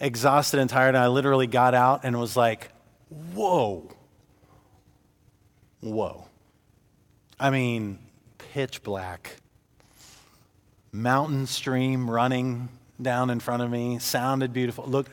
[0.00, 0.90] exhausted and tired.
[0.90, 2.70] And I literally got out and was like,
[3.34, 3.90] whoa,
[5.80, 6.26] whoa.
[7.38, 7.98] I mean,
[8.52, 9.36] pitch black.
[10.92, 12.68] Mountain stream running
[13.00, 14.84] down in front of me, sounded beautiful.
[14.86, 15.08] Look,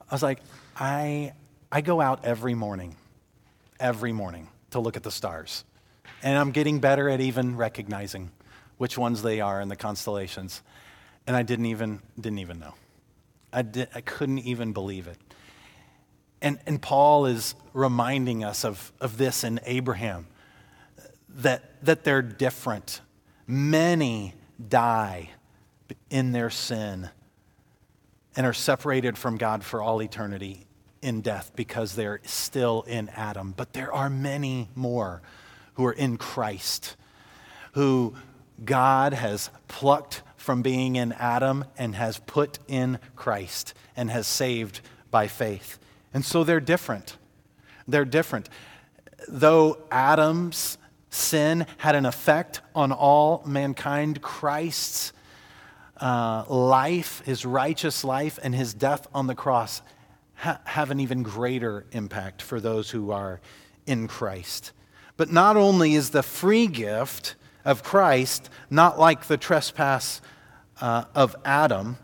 [0.00, 0.40] I was like,
[0.76, 1.32] I,
[1.70, 2.96] I go out every morning,
[3.80, 5.64] every morning to look at the stars.
[6.22, 8.30] And I'm getting better at even recognizing
[8.78, 10.62] which ones they are in the constellations.
[11.26, 12.74] And I didn't even, didn't even know.
[13.52, 13.64] I,
[13.94, 15.18] I couldn't even believe it.
[16.40, 20.26] And, and Paul is reminding us of, of this in Abraham
[21.28, 23.00] that, that they're different.
[23.46, 24.34] Many
[24.68, 25.30] die
[26.10, 27.10] in their sin
[28.36, 30.66] and are separated from God for all eternity
[31.02, 33.52] in death because they're still in Adam.
[33.56, 35.22] But there are many more
[35.74, 36.96] who are in Christ,
[37.72, 38.14] who
[38.64, 44.80] God has plucked from being in Adam and has put in Christ and has saved
[45.10, 45.78] by faith.
[46.14, 47.16] And so they're different.
[47.86, 48.48] They're different.
[49.28, 50.78] Though Adam's
[51.10, 55.12] sin had an effect on all mankind, Christ's
[56.00, 59.82] uh, life, his righteous life, and his death on the cross
[60.34, 63.40] ha- have an even greater impact for those who are
[63.86, 64.72] in Christ.
[65.16, 70.20] But not only is the free gift of Christ not like the trespass
[70.80, 71.98] uh, of Adam,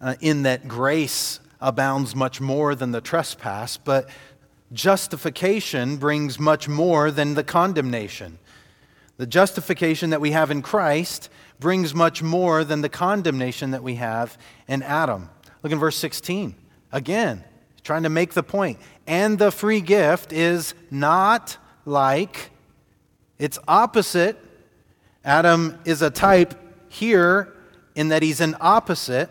[0.00, 4.08] uh, in that grace abounds much more than the trespass, but
[4.72, 8.38] justification brings much more than the condemnation.
[9.16, 13.94] The justification that we have in Christ brings much more than the condemnation that we
[13.94, 14.36] have
[14.68, 15.30] in Adam.
[15.62, 16.54] Look in verse 16.
[16.92, 17.42] Again,
[17.82, 18.78] trying to make the point.
[19.06, 22.50] And the free gift is not like,
[23.38, 24.36] it's opposite.
[25.24, 26.54] Adam is a type
[26.88, 27.52] here
[27.94, 29.30] in that he's an opposite,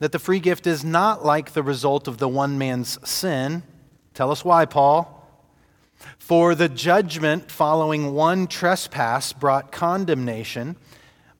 [0.00, 3.62] that the free gift is not like the result of the one man's sin.
[4.14, 5.14] Tell us why, Paul.
[6.18, 10.76] For the judgment following one trespass brought condemnation,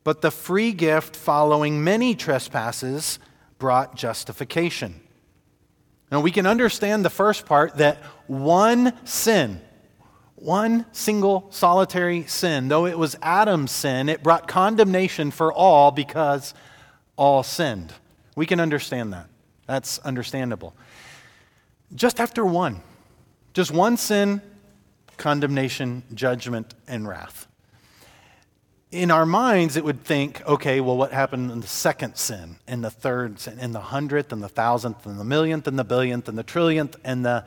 [0.04, 3.18] but the free gift following many trespasses
[3.58, 5.00] brought justification.
[6.10, 9.60] Now we can understand the first part that one sin,
[10.42, 16.54] one single solitary sin, though it was Adam's sin, it brought condemnation for all because
[17.16, 17.92] all sinned.
[18.36, 19.26] We can understand that.
[19.66, 20.74] That's understandable.
[21.94, 22.80] Just after one,
[23.52, 24.40] just one sin,
[25.16, 27.46] condemnation, judgment, and wrath.
[28.90, 32.82] In our minds, it would think, okay, well, what happened in the second sin, and
[32.82, 36.28] the third sin, and the hundredth, and the thousandth, and the millionth, and the billionth,
[36.28, 37.44] and the trillionth, and the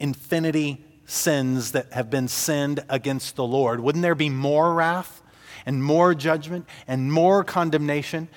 [0.00, 3.80] infinity sins that have been sinned against the Lord?
[3.80, 5.22] Wouldn't there be more wrath
[5.66, 8.28] and more judgment and more condemnation?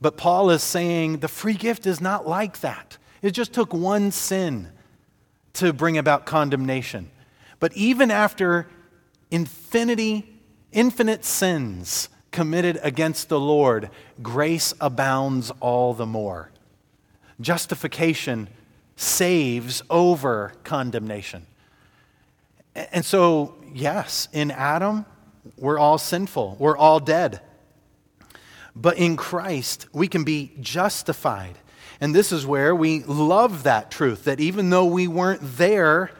[0.00, 2.98] But Paul is saying the free gift is not like that.
[3.22, 4.70] It just took one sin
[5.54, 7.10] to bring about condemnation.
[7.60, 8.68] But even after
[9.30, 10.40] infinity,
[10.72, 16.50] infinite sins committed against the Lord, grace abounds all the more.
[17.40, 18.48] Justification
[18.96, 21.46] saves over condemnation.
[22.74, 25.06] And so, yes, in Adam,
[25.56, 27.40] we're all sinful, we're all dead.
[28.74, 31.58] But in Christ, we can be justified.
[32.00, 36.10] And this is where we love that truth that even though we weren't there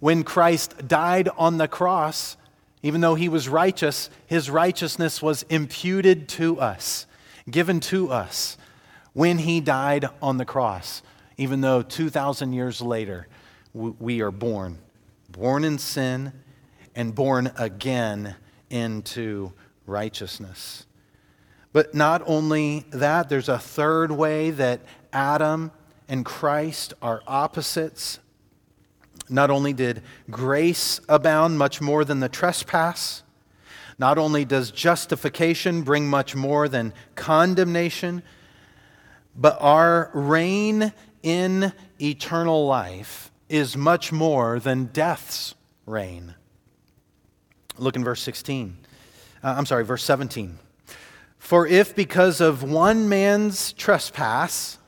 [0.00, 2.36] when Christ died on the cross,
[2.82, 7.06] even though he was righteous, his righteousness was imputed to us,
[7.48, 8.58] given to us
[9.12, 11.02] when he died on the cross,
[11.36, 13.28] even though 2,000 years later
[13.72, 14.78] we are born
[15.34, 16.32] born in sin
[16.94, 18.36] and born again
[18.70, 19.52] into
[19.84, 20.86] righteousness.
[21.72, 24.80] But not only that, there's a third way that
[25.12, 25.72] Adam
[26.08, 28.20] and Christ are opposites.
[29.28, 33.24] Not only did grace abound much more than the trespass,
[33.98, 38.22] not only does justification bring much more than condemnation,
[39.34, 40.92] but our reign
[41.24, 45.54] in eternal life is much more than death's
[45.86, 46.34] reign.
[47.76, 48.76] Look in verse 16.
[49.42, 50.58] Uh, I'm sorry, verse 17.
[51.38, 54.78] For if because of one man's trespass,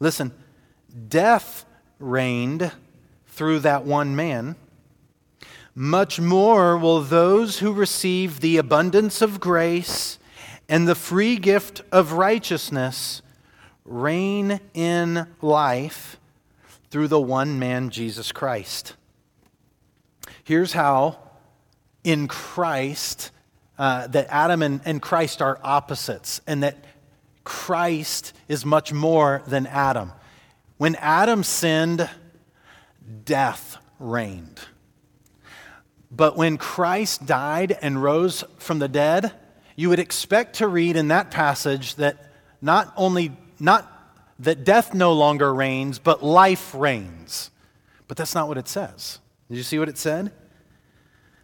[0.00, 0.32] listen,
[1.08, 1.64] death
[1.98, 2.72] reigned
[3.28, 4.56] through that one man,
[5.74, 10.18] much more will those who receive the abundance of grace
[10.68, 13.22] and the free gift of righteousness
[13.84, 16.16] reign in life
[16.94, 18.94] through the one man, Jesus Christ.
[20.44, 21.18] Here's how,
[22.04, 23.32] in Christ,
[23.76, 26.84] uh, that Adam and, and Christ are opposites and that
[27.42, 30.12] Christ is much more than Adam.
[30.76, 32.08] When Adam sinned,
[33.24, 34.60] death reigned.
[36.12, 39.32] But when Christ died and rose from the dead,
[39.74, 42.30] you would expect to read in that passage that
[42.62, 43.93] not only not
[44.38, 47.50] that death no longer reigns, but life reigns.
[48.08, 49.20] But that's not what it says.
[49.48, 50.32] Did you see what it said?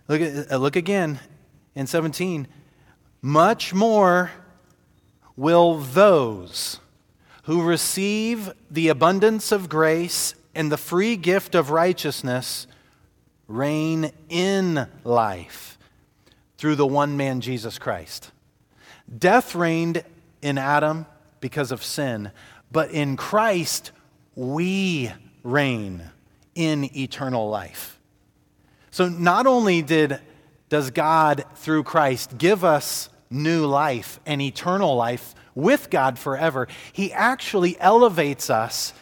[0.08, 1.20] Look, at, uh, look again
[1.74, 2.48] in 17.
[3.22, 4.32] Much more
[5.36, 6.80] will those
[7.44, 12.66] who receive the abundance of grace and the free gift of righteousness
[13.46, 15.78] reign in life
[16.58, 18.30] through the one man, Jesus Christ.
[19.18, 20.04] Death reigned
[20.42, 21.06] in Adam
[21.40, 22.30] because of sin,
[22.72, 23.92] but in Christ,
[24.34, 25.12] we
[25.42, 26.02] reign
[26.54, 27.98] in eternal life.
[28.90, 30.20] So not only did,
[30.68, 37.12] does God, through Christ, give us new life and eternal life with God forever, He
[37.12, 38.92] actually elevates us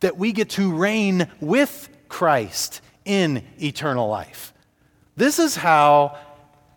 [0.00, 4.52] that we get to reign with Christ in eternal life.
[5.16, 6.18] This is how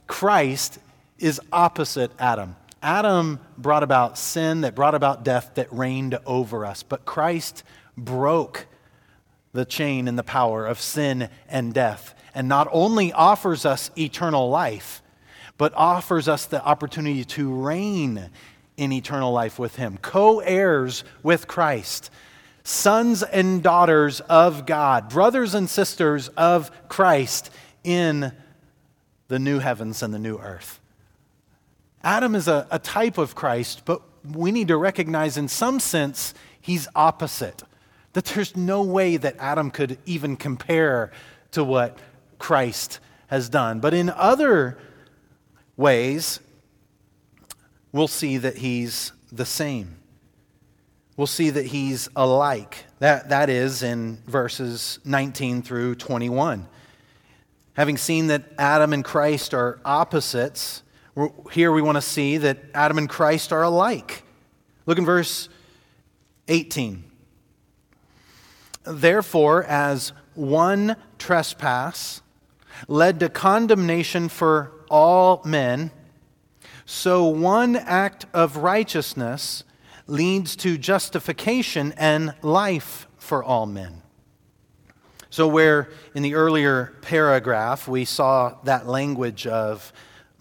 [0.08, 0.80] Christ
[1.18, 2.56] is opposite Adam.
[2.84, 7.64] Adam brought about sin that brought about death that reigned over us, but Christ
[7.98, 8.68] broke
[9.54, 14.50] the chain and the power of sin and death, and not only offers us eternal
[14.50, 15.02] life,
[15.58, 18.30] but offers us the opportunity to reign
[18.76, 22.10] in eternal life with Him, co heirs with Christ,
[22.64, 27.50] sons and daughters of God, brothers and sisters of Christ
[27.84, 28.34] in
[29.28, 30.80] the new heavens and the new earth.
[32.04, 36.34] Adam is a, a type of Christ, but we need to recognize in some sense
[36.60, 37.64] he's opposite.
[38.14, 41.12] That there's no way that Adam could even compare
[41.52, 41.98] to what
[42.38, 43.80] Christ has done.
[43.80, 44.78] But in other
[45.76, 46.40] ways,
[47.92, 49.96] we'll see that he's the same.
[51.18, 52.86] We'll see that he's alike.
[53.00, 56.68] That, that is in verses 19 through 21.
[57.74, 60.83] Having seen that Adam and Christ are opposites,
[61.52, 64.24] here we want to see that Adam and Christ are alike.
[64.86, 65.50] Look in verse
[66.48, 67.04] 18.
[68.86, 72.22] Therefore, as one trespass
[72.88, 75.92] led to condemnation for all men,
[76.86, 79.64] so one act of righteousness
[80.08, 84.02] leads to justification and life for all men.
[85.30, 89.94] So, where in the earlier paragraph we saw that language of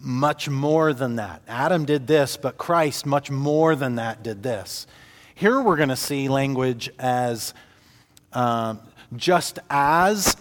[0.03, 1.43] much more than that.
[1.47, 4.87] Adam did this, but Christ, much more than that, did this.
[5.35, 7.55] Here we're going to see language as
[8.33, 8.81] um,
[9.17, 10.37] just as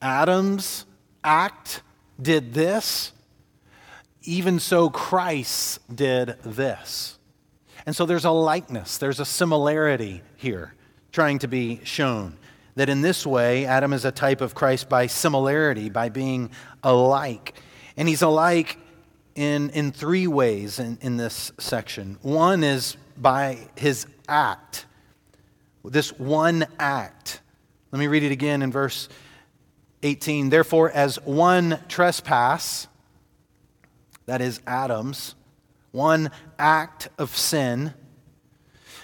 [0.00, 0.86] Adam's
[1.22, 1.82] act
[2.20, 3.12] did this,
[4.22, 7.18] even so Christ did this.
[7.84, 10.74] And so there's a likeness, there's a similarity here
[11.12, 12.36] trying to be shown.
[12.74, 16.50] That in this way, Adam is a type of Christ by similarity, by being
[16.82, 17.54] alike.
[17.96, 18.78] And he's alike
[19.36, 22.18] in, in three ways in, in this section.
[22.22, 24.86] One is by his act,
[25.84, 27.40] this one act.
[27.92, 29.08] Let me read it again in verse
[30.02, 30.50] 18.
[30.50, 32.88] Therefore, as one trespass,
[34.24, 35.34] that is Adam's,
[35.92, 37.94] one act of sin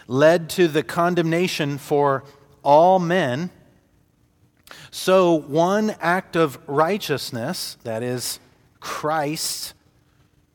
[0.09, 2.25] led to the condemnation for
[2.63, 3.51] all men,
[4.91, 8.41] so one act of righteousness, that is
[8.81, 9.75] Christ,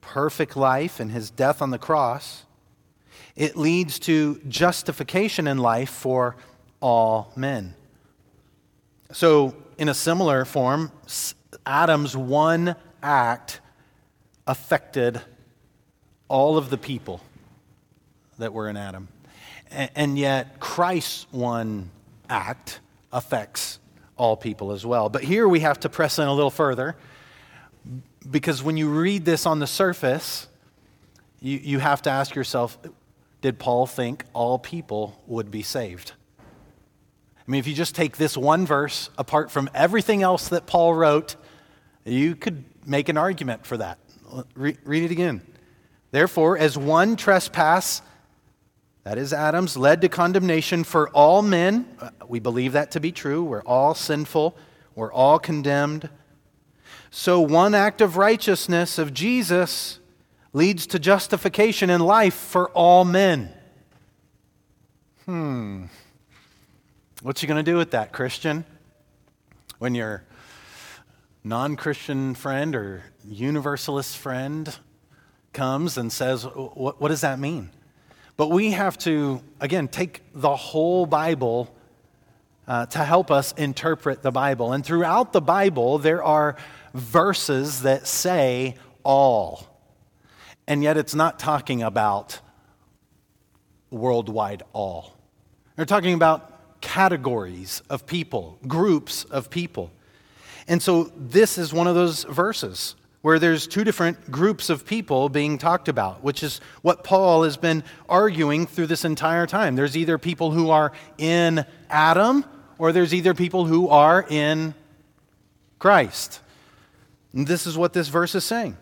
[0.08, 2.46] perfect life and his death on the cross,
[3.36, 6.38] it leads to justification in life for
[6.80, 7.76] all men.
[9.12, 10.94] So, in a similar form,
[11.66, 13.60] Adam's one act
[14.48, 15.22] affected
[16.30, 17.22] all of the people
[18.38, 19.10] that were in Adam.
[19.70, 21.92] And yet, Christ's one
[22.30, 22.80] act
[23.12, 23.80] affects
[24.16, 25.10] all people as well.
[25.10, 26.96] But here we have to press in a little further
[28.30, 30.48] because when you read this on the surface,
[31.40, 32.78] you, you have to ask yourself
[33.42, 36.14] did Paul think all people would be saved?
[36.40, 40.94] I mean, if you just take this one verse apart from everything else that Paul
[40.94, 41.36] wrote,
[42.04, 44.00] you could make an argument for that.
[44.56, 45.42] Re- read it again.
[46.12, 48.02] Therefore, as one trespass,
[49.04, 53.12] that is Adam's, led to condemnation for all men, uh, we believe that to be
[53.12, 53.44] true.
[53.44, 54.58] We're all sinful,
[54.96, 56.10] we're all condemned.
[57.10, 60.00] So, one act of righteousness of Jesus
[60.54, 63.54] leads to justification in life for all men.
[65.26, 65.86] Hmm.
[67.22, 68.66] What you going to do with that, Christian?
[69.80, 70.24] When you're
[71.44, 74.76] non Christian friend or universalist friend
[75.54, 77.70] comes and says, what, what does that mean?
[78.36, 81.74] But we have to, again, take the whole Bible
[82.68, 84.74] uh, to help us interpret the Bible.
[84.74, 86.56] And throughout the Bible, there are
[86.94, 89.68] verses that say all.
[90.68, 92.40] And yet it's not talking about
[93.90, 95.16] worldwide all.
[95.76, 99.92] They're talking about categories of people, groups of people.
[100.68, 105.28] And so this is one of those verses where there's two different groups of people
[105.30, 109.76] being talked about, which is what Paul has been arguing through this entire time.
[109.76, 112.46] There's either people who are in Adam,
[112.78, 114.76] or there's either people who are in
[115.80, 116.42] Christ.
[117.34, 118.78] And this is what this verse is saying.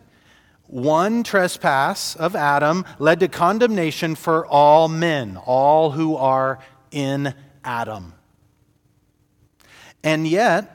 [0.68, 6.60] One trespass of Adam led to condemnation for all men, all who are
[6.92, 8.14] in Adam.
[10.04, 10.72] And yet,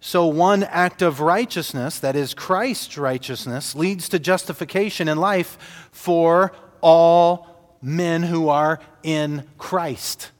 [0.00, 6.52] so one act of righteousness, that is Christ's righteousness, leads to justification in life for
[6.80, 10.30] all men who are in Christ.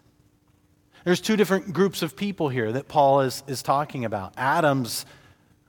[1.05, 4.35] There's two different groups of people here that Paul is, is talking about.
[4.37, 5.07] Adam's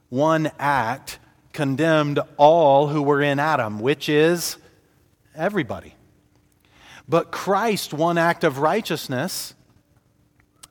[0.09, 1.19] one act
[1.53, 4.57] condemned all who were in Adam, which is
[5.35, 5.95] everybody.
[7.09, 9.53] But Christ, one act of righteousness,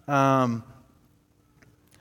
[0.06, 0.62] um,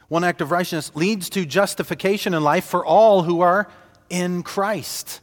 [0.08, 3.70] one act of righteousness leads to justification in life for all who are
[4.10, 5.22] in Christ.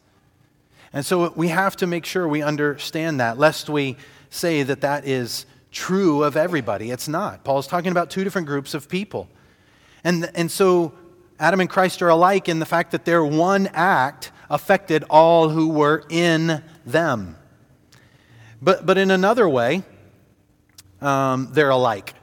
[0.92, 3.96] And so we have to make sure we understand that, lest we
[4.30, 6.90] say that that is true of everybody.
[6.90, 7.44] It's not.
[7.44, 9.28] Paul's talking about two different groups of people.
[10.04, 10.92] And, and so
[11.38, 15.68] Adam and Christ are alike in the fact that their one act affected all who
[15.68, 17.36] were in them.
[18.60, 19.82] But, but in another way,
[21.00, 22.14] um, they're alike.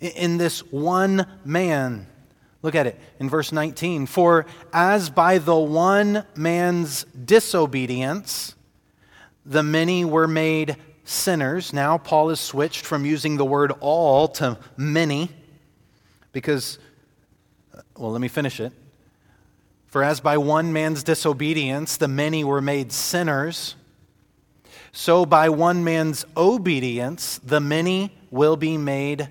[0.00, 2.06] In, in this one man,
[2.62, 4.06] look at it in verse 19.
[4.06, 8.54] For as by the one man's disobedience,
[9.46, 11.72] the many were made sinners.
[11.72, 15.30] Now, Paul has switched from using the word all to many
[16.32, 16.78] because
[18.00, 18.72] well, let me finish it.
[19.86, 23.74] For as by one man's disobedience the many were made sinners,
[24.90, 29.28] so by one man's obedience the many will be made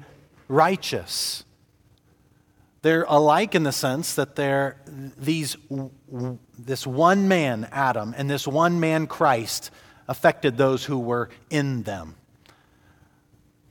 [0.48, 1.44] righteous.
[2.84, 5.58] They're alike in the sense that they're these
[6.58, 9.72] this one man Adam and this one man Christ
[10.08, 12.16] affected those who were in them.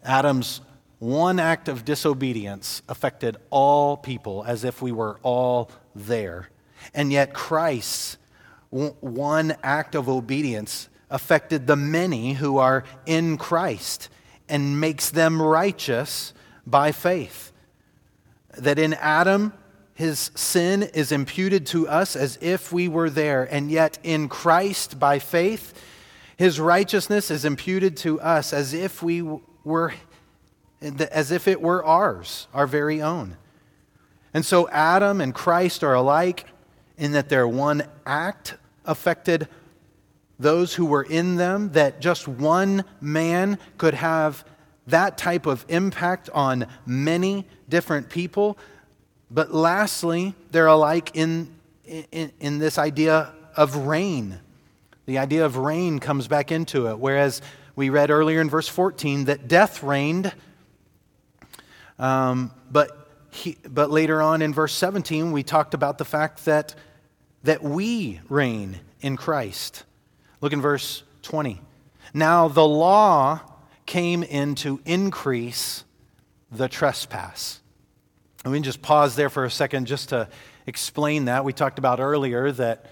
[0.03, 0.61] Adam's
[0.99, 6.49] one act of disobedience affected all people as if we were all there.
[6.95, 8.19] And yet, Christ's
[8.71, 14.09] one act of obedience affected the many who are in Christ
[14.49, 16.35] and makes them righteous
[16.67, 17.53] by faith.
[18.57, 19.53] That in Adam,
[19.95, 24.99] his sin is imputed to us as if we were there, and yet in Christ,
[24.99, 25.75] by faith,
[26.37, 29.23] his righteousness is imputed to us as if we
[29.65, 29.93] were
[30.81, 33.37] as if it were ours, our very own.
[34.35, 36.47] And so Adam and Christ are alike
[36.97, 39.49] in that their one act affected
[40.39, 44.45] those who were in them, that just one man could have
[44.87, 48.57] that type of impact on many different people.
[49.31, 51.55] But lastly, they're alike in,
[51.85, 54.39] in, in this idea of reign.
[55.07, 57.43] The idea of reign comes back into it, whereas
[57.77, 60.33] we read earlier in verse 14 that death reigned
[61.99, 66.75] um, but, he, but later on in verse 17, we talked about the fact that,
[67.43, 69.85] that we reign in Christ.
[70.41, 71.61] Look in verse 20.
[72.15, 73.41] Now the law
[73.87, 75.85] came in to increase
[76.51, 77.61] the trespass.
[78.45, 80.29] And we can just pause there for a second just to
[80.67, 81.45] explain that.
[81.45, 82.87] We talked about earlier that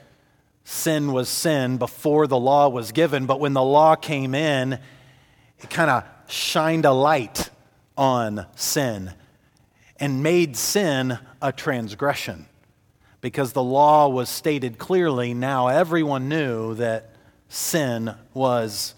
[0.64, 5.70] sin was sin before the law was given, but when the law came in, it
[5.70, 7.50] kind of shined a light
[7.96, 9.12] on sin
[9.98, 12.46] and made sin a transgression.
[13.20, 17.10] Because the law was stated clearly, now everyone knew that
[17.48, 18.94] sin was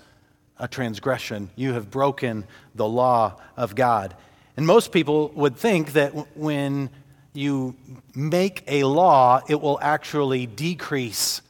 [0.59, 1.51] a transgression.
[1.55, 2.44] You have broken
[2.74, 4.14] the law of God.
[4.57, 6.90] And most people would think that when
[7.32, 7.76] you
[8.14, 11.40] make a law, it will actually decrease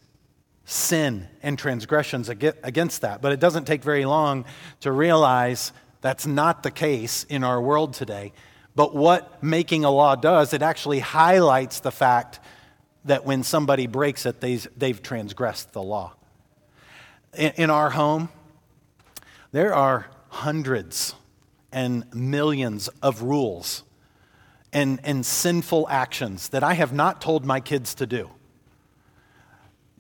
[0.67, 3.23] sin and transgressions against that.
[3.23, 4.45] But it doesn't take very long
[4.81, 8.33] to realize that's not the case in our world today.
[8.75, 12.41] But what making a law does, it actually highlights the fact
[13.05, 16.15] that when somebody breaks it, they've transgressed the law.
[17.35, 18.29] In our home,
[19.53, 21.15] there are hundreds
[21.73, 23.83] and millions of rules.
[24.73, 28.31] and, and sinful actions that I have not told my kids to do.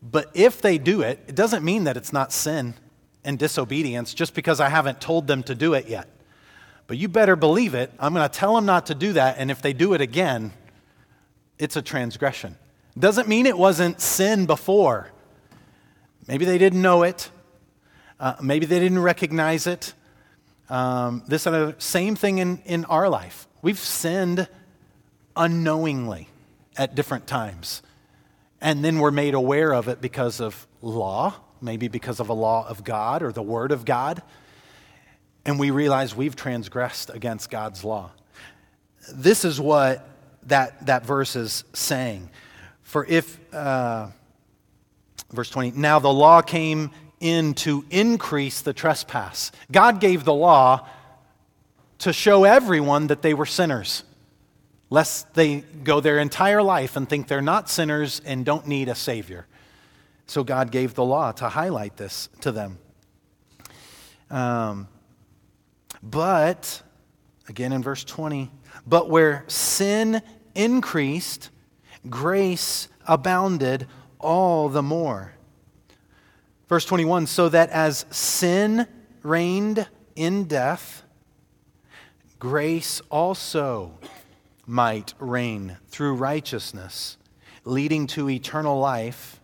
[0.03, 2.75] But if they do it, it doesn't mean that it's not sin
[3.29, 6.09] and disobedience just because I haven't told them to do it yet.
[6.87, 7.93] But you better believe it.
[7.99, 9.37] I'm going to tell them not to do that.
[9.37, 10.51] And if they do it again,
[11.59, 12.57] it's a transgression.
[12.99, 15.11] Doesn't mean it wasn't sin before.
[16.27, 17.29] Maybe they didn't know it.
[18.19, 19.93] Uh, maybe they didn't recognize it.
[20.71, 23.47] Um, this uh, same thing in, in our life.
[23.61, 24.49] We've sinned
[25.37, 26.29] unknowingly
[26.79, 27.83] at different times.
[28.63, 32.67] And then we're made aware of it because of law, maybe because of a law
[32.69, 34.23] of God or the Word of God.
[35.45, 38.11] And we realize we've transgressed against God's law.
[39.13, 40.07] This is what
[40.45, 42.31] that, that verse is saying.
[42.83, 44.09] For if, uh,
[45.33, 46.91] verse 20, now the law came
[47.21, 49.53] in to increase the trespass.
[49.71, 50.87] God gave the law
[51.99, 54.05] to show everyone that they were sinners,
[54.89, 58.95] lest they go their entire life and think they're not sinners and don't need a
[58.95, 59.47] Savior.
[60.29, 62.79] So God gave the law to highlight this to them.
[64.31, 64.87] Um,
[66.03, 66.83] but,
[67.49, 68.51] again in verse 20,
[68.87, 70.21] but where sin
[70.55, 71.49] increased,
[72.11, 73.87] grace abounded
[74.19, 75.33] all the more.
[76.69, 78.87] Verse 21 so that as sin
[79.23, 81.05] reigned in death,
[82.39, 83.99] grace also
[84.67, 87.17] might reign through righteousness,
[87.65, 89.38] leading to eternal life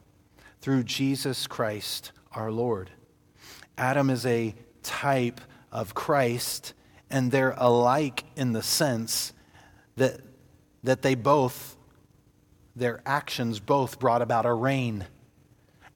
[0.64, 2.88] through Jesus Christ our Lord.
[3.76, 6.72] Adam is a type of Christ,
[7.10, 9.34] and they're alike in the sense
[9.96, 10.20] that,
[10.82, 11.76] that they both,
[12.74, 15.04] their actions both brought about a reign.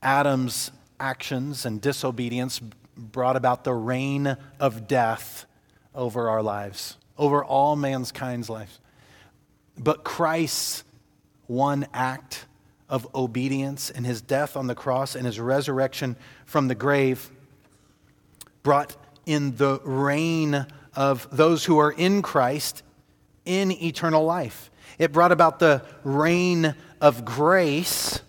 [0.03, 2.61] Adam's actions and disobedience
[2.95, 5.47] brought about the reign of death
[5.95, 8.81] over our lives, over all mankind's lives.
[9.79, 10.85] But Christ's
[11.47, 12.45] one act
[12.89, 16.16] of obedience and his death on the cross and his resurrection
[16.47, 17.30] from the grave
[18.62, 22.82] brought in the reign of those who are in Christ
[23.45, 24.70] in eternal life.
[24.99, 28.20] It brought about the reign of grace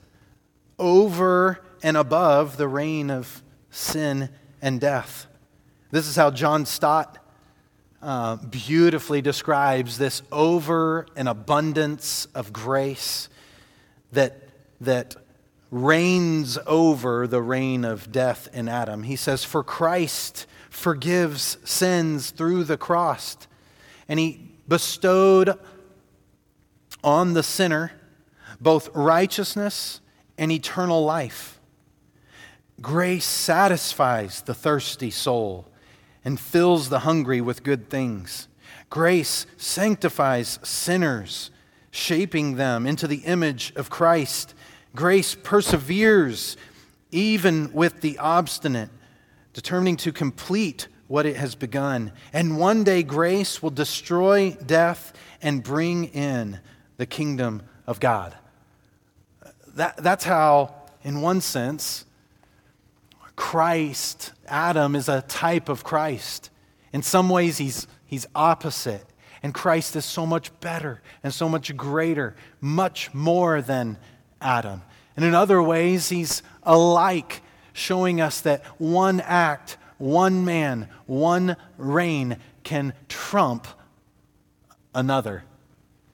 [0.78, 4.30] over and above the reign of sin
[4.62, 5.28] and death.
[5.92, 7.18] This is how John Stott
[8.02, 13.30] uh, beautifully describes this over an abundance of grace
[14.12, 14.49] that,
[14.82, 15.16] that
[15.72, 19.04] reigns over the reign of death in Adam.
[19.04, 23.38] He says, For Christ forgives sins through the cross,
[24.08, 25.58] and he bestowed
[27.04, 27.92] on the sinner
[28.60, 30.02] both righteousness
[30.38, 31.60] and eternal life.
[32.82, 35.68] Grace satisfies the thirsty soul
[36.24, 38.48] and fills the hungry with good things.
[38.90, 41.52] Grace sanctifies sinners,
[41.92, 44.54] shaping them into the image of Christ.
[44.96, 46.58] Grace perseveres
[47.12, 48.90] even with the obstinate,
[49.54, 52.12] determining to complete what it has begun.
[52.32, 56.60] And one day, grace will destroy death and bring in
[56.98, 58.36] the kingdom of God.
[59.76, 62.06] That, that's how, in one sense,
[63.36, 66.52] Christ, Adam is a type of Christ.
[66.94, 69.06] In some ways, he's, he's opposite.
[69.42, 73.98] And Christ is so much better and so much greater, much more than
[74.42, 74.82] Adam.
[75.16, 77.42] And in other ways, he's alike,
[77.74, 83.68] showing us that one act, one man, one reign can trump
[84.94, 85.44] another.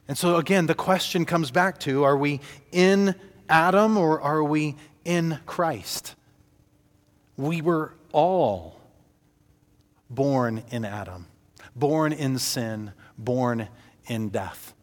[0.07, 2.39] And so, again, the question comes back to are we
[2.71, 3.15] in
[3.49, 6.15] Adam or are we in Christ?
[7.37, 8.79] We were all
[10.09, 11.27] born in Adam,
[11.75, 13.67] born in sin, born
[14.07, 14.73] in death.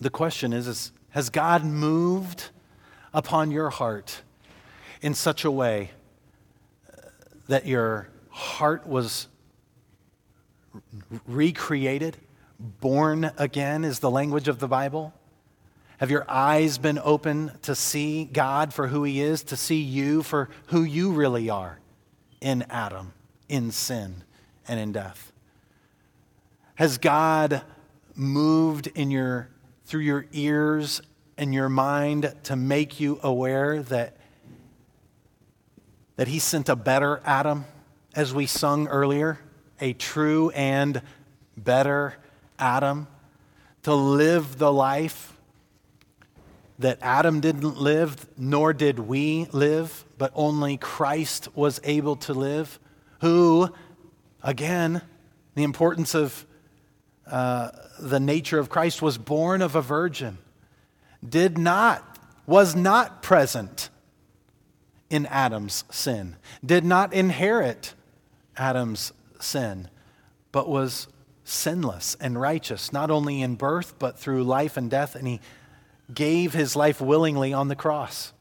[0.00, 2.50] The question is, is has God moved
[3.12, 4.22] upon your heart
[5.02, 5.90] in such a way
[7.48, 9.26] that your heart was
[11.26, 12.16] recreated,
[12.58, 15.12] born again, is the language of the Bible?
[15.98, 20.22] Have your eyes been open to see God for who He is, to see you
[20.22, 21.78] for who you really are
[22.40, 23.12] in Adam,
[23.48, 24.22] in sin,
[24.66, 25.32] and in death?
[26.76, 27.62] Has God
[28.14, 29.50] moved in your,
[29.90, 31.02] through your ears
[31.36, 34.16] and your mind to make you aware that,
[36.14, 37.64] that He sent a better Adam,
[38.14, 39.40] as we sung earlier,
[39.80, 41.02] a true and
[41.56, 42.14] better
[42.56, 43.08] Adam,
[43.82, 45.36] to live the life
[46.78, 52.78] that Adam didn't live, nor did we live, but only Christ was able to live,
[53.22, 53.74] who,
[54.40, 55.02] again,
[55.56, 56.46] the importance of
[57.30, 57.70] uh,
[58.00, 60.38] the nature of Christ, was born of a virgin,
[61.26, 63.88] did not, was not present
[65.08, 67.94] in Adam's sin, did not inherit
[68.56, 69.88] Adam's sin,
[70.50, 71.06] but was
[71.44, 75.14] sinless and righteous, not only in birth, but through life and death.
[75.14, 75.40] And he
[76.12, 78.32] gave his life willingly on the cross.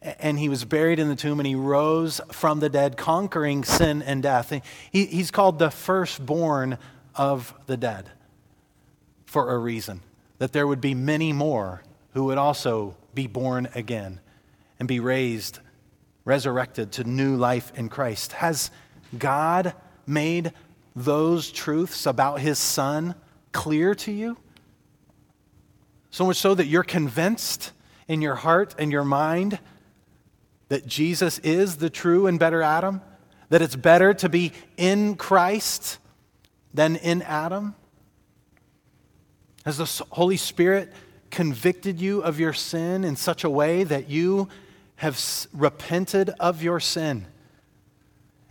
[0.00, 4.02] And he was buried in the tomb and he rose from the dead, conquering sin
[4.02, 4.52] and death.
[4.90, 6.78] He, he's called the firstborn
[7.14, 8.10] of the dead
[9.32, 10.02] for a reason
[10.36, 14.20] that there would be many more who would also be born again
[14.78, 15.58] and be raised,
[16.26, 18.32] resurrected to new life in Christ.
[18.32, 18.70] Has
[19.18, 19.74] God
[20.06, 20.52] made
[20.94, 23.14] those truths about his son
[23.52, 24.36] clear to you?
[26.10, 27.72] So much so that you're convinced
[28.06, 29.58] in your heart and your mind
[30.68, 33.00] that Jesus is the true and better Adam?
[33.48, 35.98] That it's better to be in Christ
[36.74, 37.74] than in Adam?
[39.64, 40.92] Has the Holy Spirit
[41.30, 44.48] convicted you of your sin in such a way that you
[44.96, 45.20] have
[45.52, 47.26] repented of your sin?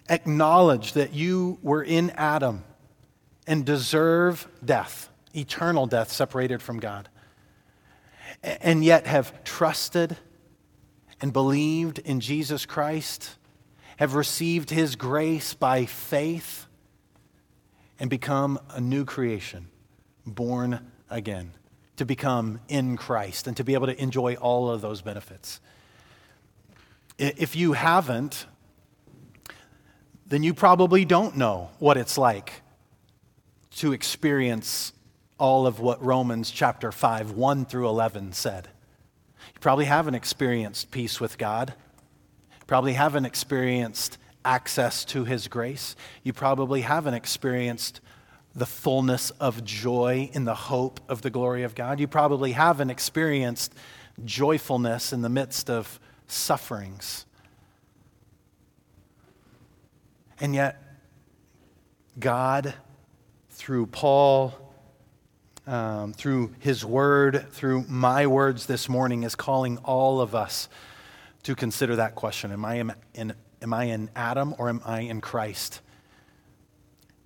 [0.09, 2.63] Acknowledge that you were in Adam
[3.47, 7.09] and deserve death, eternal death separated from God
[8.43, 10.17] and yet have trusted
[11.19, 13.35] and believed in Jesus Christ,
[13.97, 16.65] have received his grace by faith,
[17.99, 19.67] and become a new creation,
[20.25, 21.51] born again,
[21.97, 25.59] to become in Christ and to be able to enjoy all of those benefits.
[27.19, 28.47] If you haven't,
[30.25, 32.63] then you probably don't know what it's like
[33.75, 34.93] to experience
[35.37, 38.69] all of what Romans chapter 5, 1 through 11 said.
[39.53, 41.73] You probably haven't experienced peace with God.
[42.59, 45.95] You probably haven't experienced access to His grace.
[46.23, 48.01] You probably haven't experienced
[48.53, 51.99] the fullness of joy in the hope of the glory of God.
[51.99, 53.73] You probably haven't experienced
[54.25, 57.25] joyfulness in the midst of sufferings.
[60.39, 60.81] And yet,
[62.19, 62.73] God,
[63.51, 64.53] through Paul,
[65.67, 70.67] um, through his word, through my words this morning, is calling all of us
[71.43, 72.83] to consider that question Am I
[73.13, 75.81] in, am I in Adam or am I in Christ?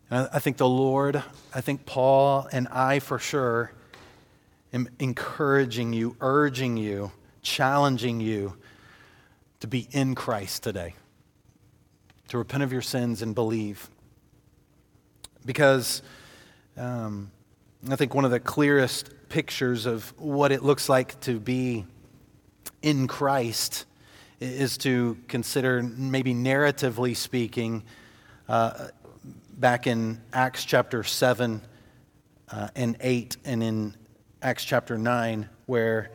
[0.09, 1.21] And I think the Lord,
[1.53, 3.71] I think Paul and I for sure
[4.71, 8.55] am encouraging you, urging you, challenging you
[9.61, 10.93] to be in Christ today,
[12.27, 13.89] to repent of your sins and believe.
[15.45, 16.01] Because
[16.77, 17.31] um,
[17.89, 21.85] I think one of the clearest pictures of what it looks like to be
[22.81, 23.85] in Christ
[24.39, 27.83] is to consider, maybe narratively speaking,
[28.47, 28.89] uh,
[29.57, 31.61] back in Acts chapter 7
[32.51, 33.95] uh, and 8, and in
[34.41, 36.11] Acts chapter 9, where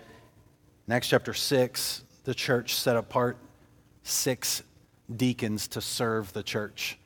[0.87, 3.39] in Acts chapter 6, the church set apart
[4.03, 4.63] six
[5.15, 6.99] deacons to serve the church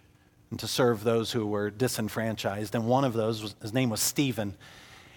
[0.50, 2.74] and to serve those who were disenfranchised.
[2.74, 4.56] And one of those, was, his name was Stephen.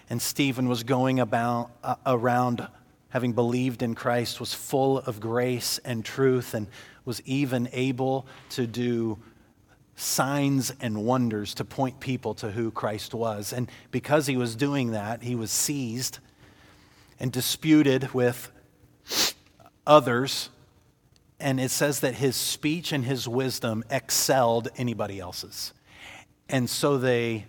[0.08, 2.66] And Stephen was going about uh, around
[3.10, 6.66] having believed in Christ, was full of grace and truth, and
[7.04, 9.18] was even able to do
[9.98, 13.52] signs and wonders to point people to who Christ was.
[13.52, 16.18] And because he was doing that, he was seized
[17.20, 18.52] and disputed with
[19.86, 20.50] others
[21.40, 25.72] and it says that his speech and his wisdom excelled anybody else's.
[26.48, 27.46] And so they,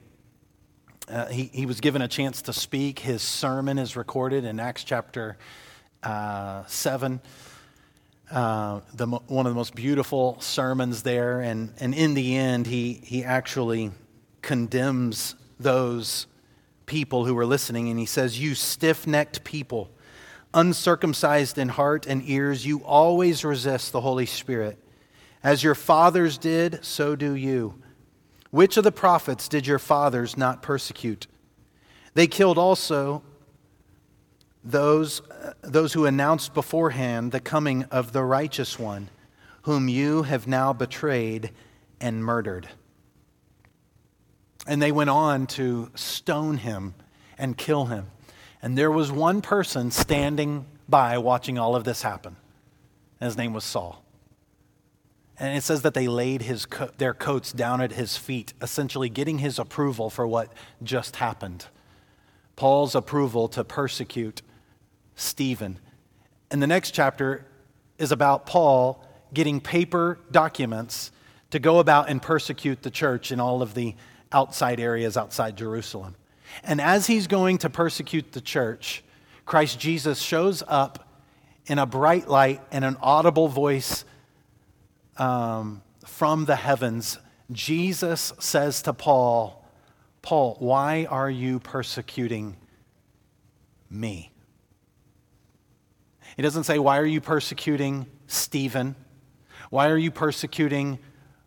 [1.08, 3.00] uh, he, he was given a chance to speak.
[3.00, 5.38] His sermon is recorded in Acts chapter
[6.04, 7.20] uh, 7.
[8.32, 11.42] Uh, the, one of the most beautiful sermons there.
[11.42, 13.92] And, and in the end, he, he actually
[14.42, 16.28] condemns those
[16.86, 17.90] people who were listening.
[17.90, 19.90] And he says, You stiff necked people
[20.54, 24.78] uncircumcised in heart and ears, you always resist the Holy Spirit.
[25.44, 27.82] As your fathers did, so do you.
[28.52, 31.28] Which of the prophets did your fathers not persecute?
[32.16, 33.24] They killed also
[34.64, 35.22] those,
[35.62, 39.10] those who announced beforehand the coming of the righteous one,
[39.64, 41.52] whom you have now betrayed
[42.02, 42.68] and murdered.
[44.68, 46.94] And they went on to stone him
[47.38, 48.08] and kill him.
[48.62, 52.36] And there was one person standing by watching all of this happen.
[53.20, 54.04] And his name was Saul.
[55.38, 59.08] And it says that they laid his co- their coats down at his feet, essentially
[59.08, 60.52] getting his approval for what
[60.84, 61.68] just happened.
[62.58, 64.42] Paul's approval to persecute
[65.20, 65.78] Stephen.
[66.50, 67.46] And the next chapter
[67.98, 71.12] is about Paul getting paper documents
[71.52, 73.96] to go about and persecute the church in all of the
[74.32, 76.16] outside areas outside Jerusalem.
[76.64, 79.04] And as he's going to persecute the church,
[79.46, 81.08] Christ Jesus shows up
[81.66, 84.06] in a bright light and an audible voice
[85.18, 87.20] um, from the heavens.
[87.52, 89.66] Jesus says to Paul,
[90.22, 92.56] Paul, why are you persecuting
[93.90, 94.29] me?
[96.40, 98.96] He doesn't say, Why are you persecuting Stephen?
[99.70, 101.00] Why are you persecuting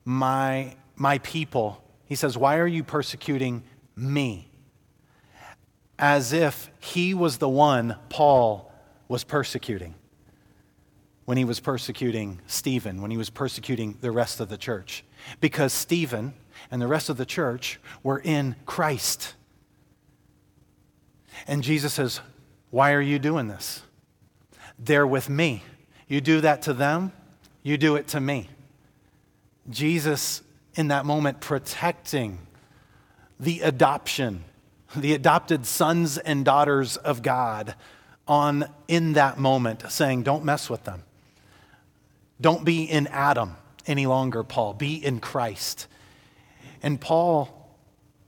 [0.04, 1.82] my, my people?
[2.04, 3.62] He says, Why are you persecuting
[3.96, 4.50] me?
[5.98, 8.70] As if he was the one Paul
[9.08, 9.94] was persecuting
[11.24, 15.04] when he was persecuting Stephen, when he was persecuting the rest of the church.
[15.40, 16.34] Because Stephen
[16.70, 19.36] and the rest of the church were in Christ.
[21.46, 22.20] And Jesus says,
[22.68, 23.84] Why are you doing this?
[24.84, 25.62] They're with me.
[26.08, 27.12] You do that to them,
[27.62, 28.48] you do it to me.
[29.70, 30.42] Jesus,
[30.74, 32.38] in that moment, protecting
[33.38, 34.44] the adoption,
[34.96, 37.74] the adopted sons and daughters of God
[38.26, 41.04] on in that moment, saying, Don't mess with them.
[42.40, 43.56] Don't be in Adam
[43.86, 44.74] any longer, Paul.
[44.74, 45.86] Be in Christ.
[46.82, 47.70] And Paul,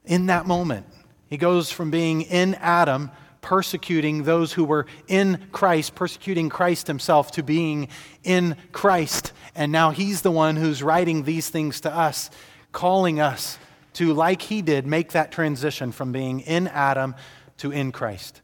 [0.05, 0.87] in that moment,
[1.29, 3.11] he goes from being in Adam
[3.45, 7.89] persecuting those who were in Christ, persecuting Christ himself, to being
[8.23, 9.33] in Christ.
[9.55, 12.31] And now he's the one who's writing these things to us,
[12.73, 13.59] calling us
[13.93, 17.15] to, like he did, make that transition from being in Adam
[17.59, 18.41] to in Christ.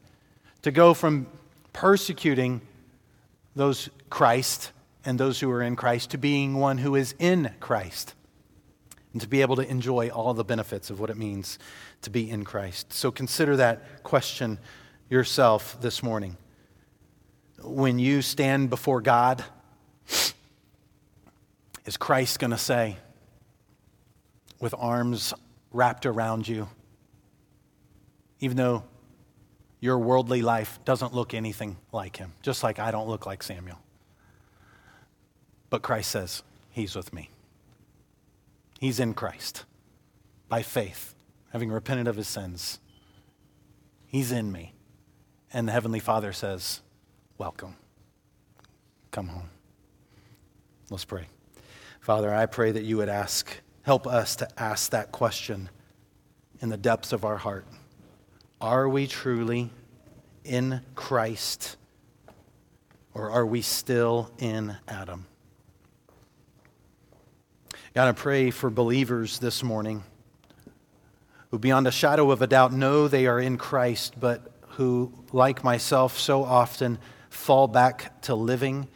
[0.61, 1.25] To go from
[1.73, 2.61] persecuting
[3.55, 4.71] those Christ
[5.03, 8.13] and those who are in Christ to being one who is in Christ
[9.13, 11.57] and to be able to enjoy all the benefits of what it means
[12.03, 12.93] to be in Christ.
[12.93, 14.59] So consider that question
[15.11, 16.37] yourself this morning.
[17.61, 19.43] When you stand before God,
[21.85, 22.95] is Christ going to say,
[24.61, 25.33] with arms
[25.73, 26.69] wrapped around you,
[28.39, 28.85] even though
[29.81, 33.79] your worldly life doesn't look anything like him, just like I don't look like Samuel?
[35.69, 37.29] But Christ says, He's with me.
[38.79, 39.65] He's in Christ
[40.47, 41.15] by faith,
[41.51, 42.79] having repented of his sins.
[44.07, 44.73] He's in me.
[45.53, 46.81] And the Heavenly Father says,
[47.37, 47.75] Welcome.
[49.11, 49.49] Come home.
[50.89, 51.27] Let's pray.
[51.99, 55.69] Father, I pray that you would ask, help us to ask that question
[56.61, 57.65] in the depths of our heart.
[58.59, 59.71] Are we truly
[60.43, 61.77] in Christ
[63.13, 65.25] or are we still in Adam?
[67.93, 70.03] God, I pray for believers this morning
[71.49, 75.63] who, beyond a shadow of a doubt, know they are in Christ, but who, like
[75.63, 76.97] myself, so often
[77.29, 78.87] fall back to living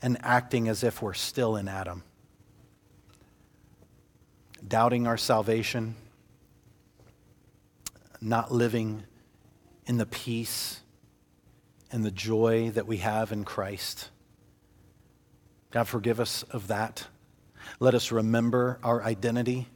[0.00, 2.02] and acting as if we're still in Adam.
[4.66, 5.94] Doubting our salvation,
[8.20, 9.04] not living
[9.86, 10.80] in the peace
[11.90, 14.10] and the joy that we have in Christ.
[15.70, 17.06] God, forgive us of that.
[17.80, 19.68] Let us remember our identity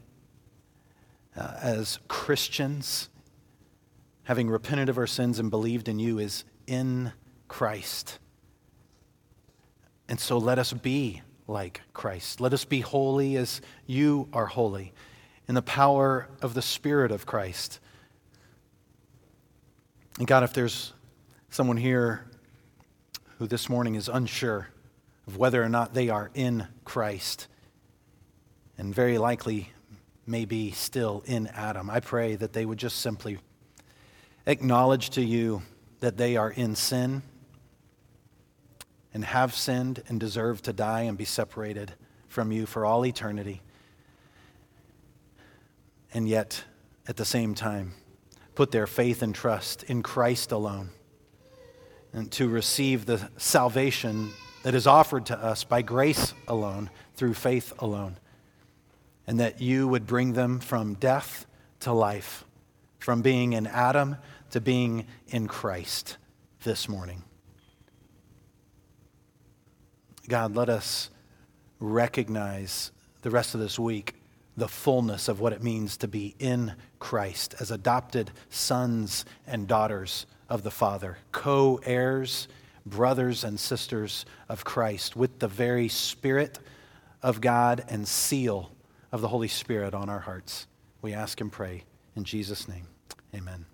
[1.37, 3.09] uh, as Christians
[4.27, 7.13] having repented of our sins and believed in you, is in
[7.47, 8.19] Christ.
[10.09, 12.41] And so let us be like Christ.
[12.41, 14.93] Let us be holy as you are holy
[15.47, 17.79] in the power of the Spirit of Christ.
[20.19, 20.93] And God, if there's
[21.51, 22.27] someone here
[23.39, 24.71] who this morning is unsure
[25.29, 27.47] of whether or not they are in Christ,
[28.77, 29.71] and very likely
[30.27, 33.39] may be still in Adam, I pray that they would just simply
[34.47, 35.63] acknowledge to you
[36.01, 37.23] that they are in sin
[39.13, 41.93] and have sinned and deserve to die and be separated
[42.29, 43.63] from you for all eternity.
[46.13, 46.65] And yet,
[47.09, 47.95] at the same time,
[48.55, 50.91] put their faith and trust in Christ alone
[52.13, 54.31] and to receive the salvation
[54.63, 58.17] that is offered to us by grace alone, through faith alone.
[59.27, 61.47] And that you would bring them from death
[61.81, 62.45] to life,
[62.99, 64.17] from being in Adam
[64.51, 66.17] to being in Christ
[66.65, 67.23] this morning.
[70.29, 71.11] God, let us
[71.79, 72.91] recognize
[73.23, 74.15] the rest of this week
[74.57, 80.27] the fullness of what it means to be in Christ as adopted sons and daughters
[80.49, 82.49] of the Father, co heirs,
[82.87, 86.59] brothers and sisters of Christ, with the very Spirit
[87.23, 88.71] of God and seal
[89.13, 90.67] of the Holy Spirit on our hearts.
[91.03, 91.85] We ask and pray
[92.15, 92.87] in Jesus' name.
[93.35, 93.67] Amen.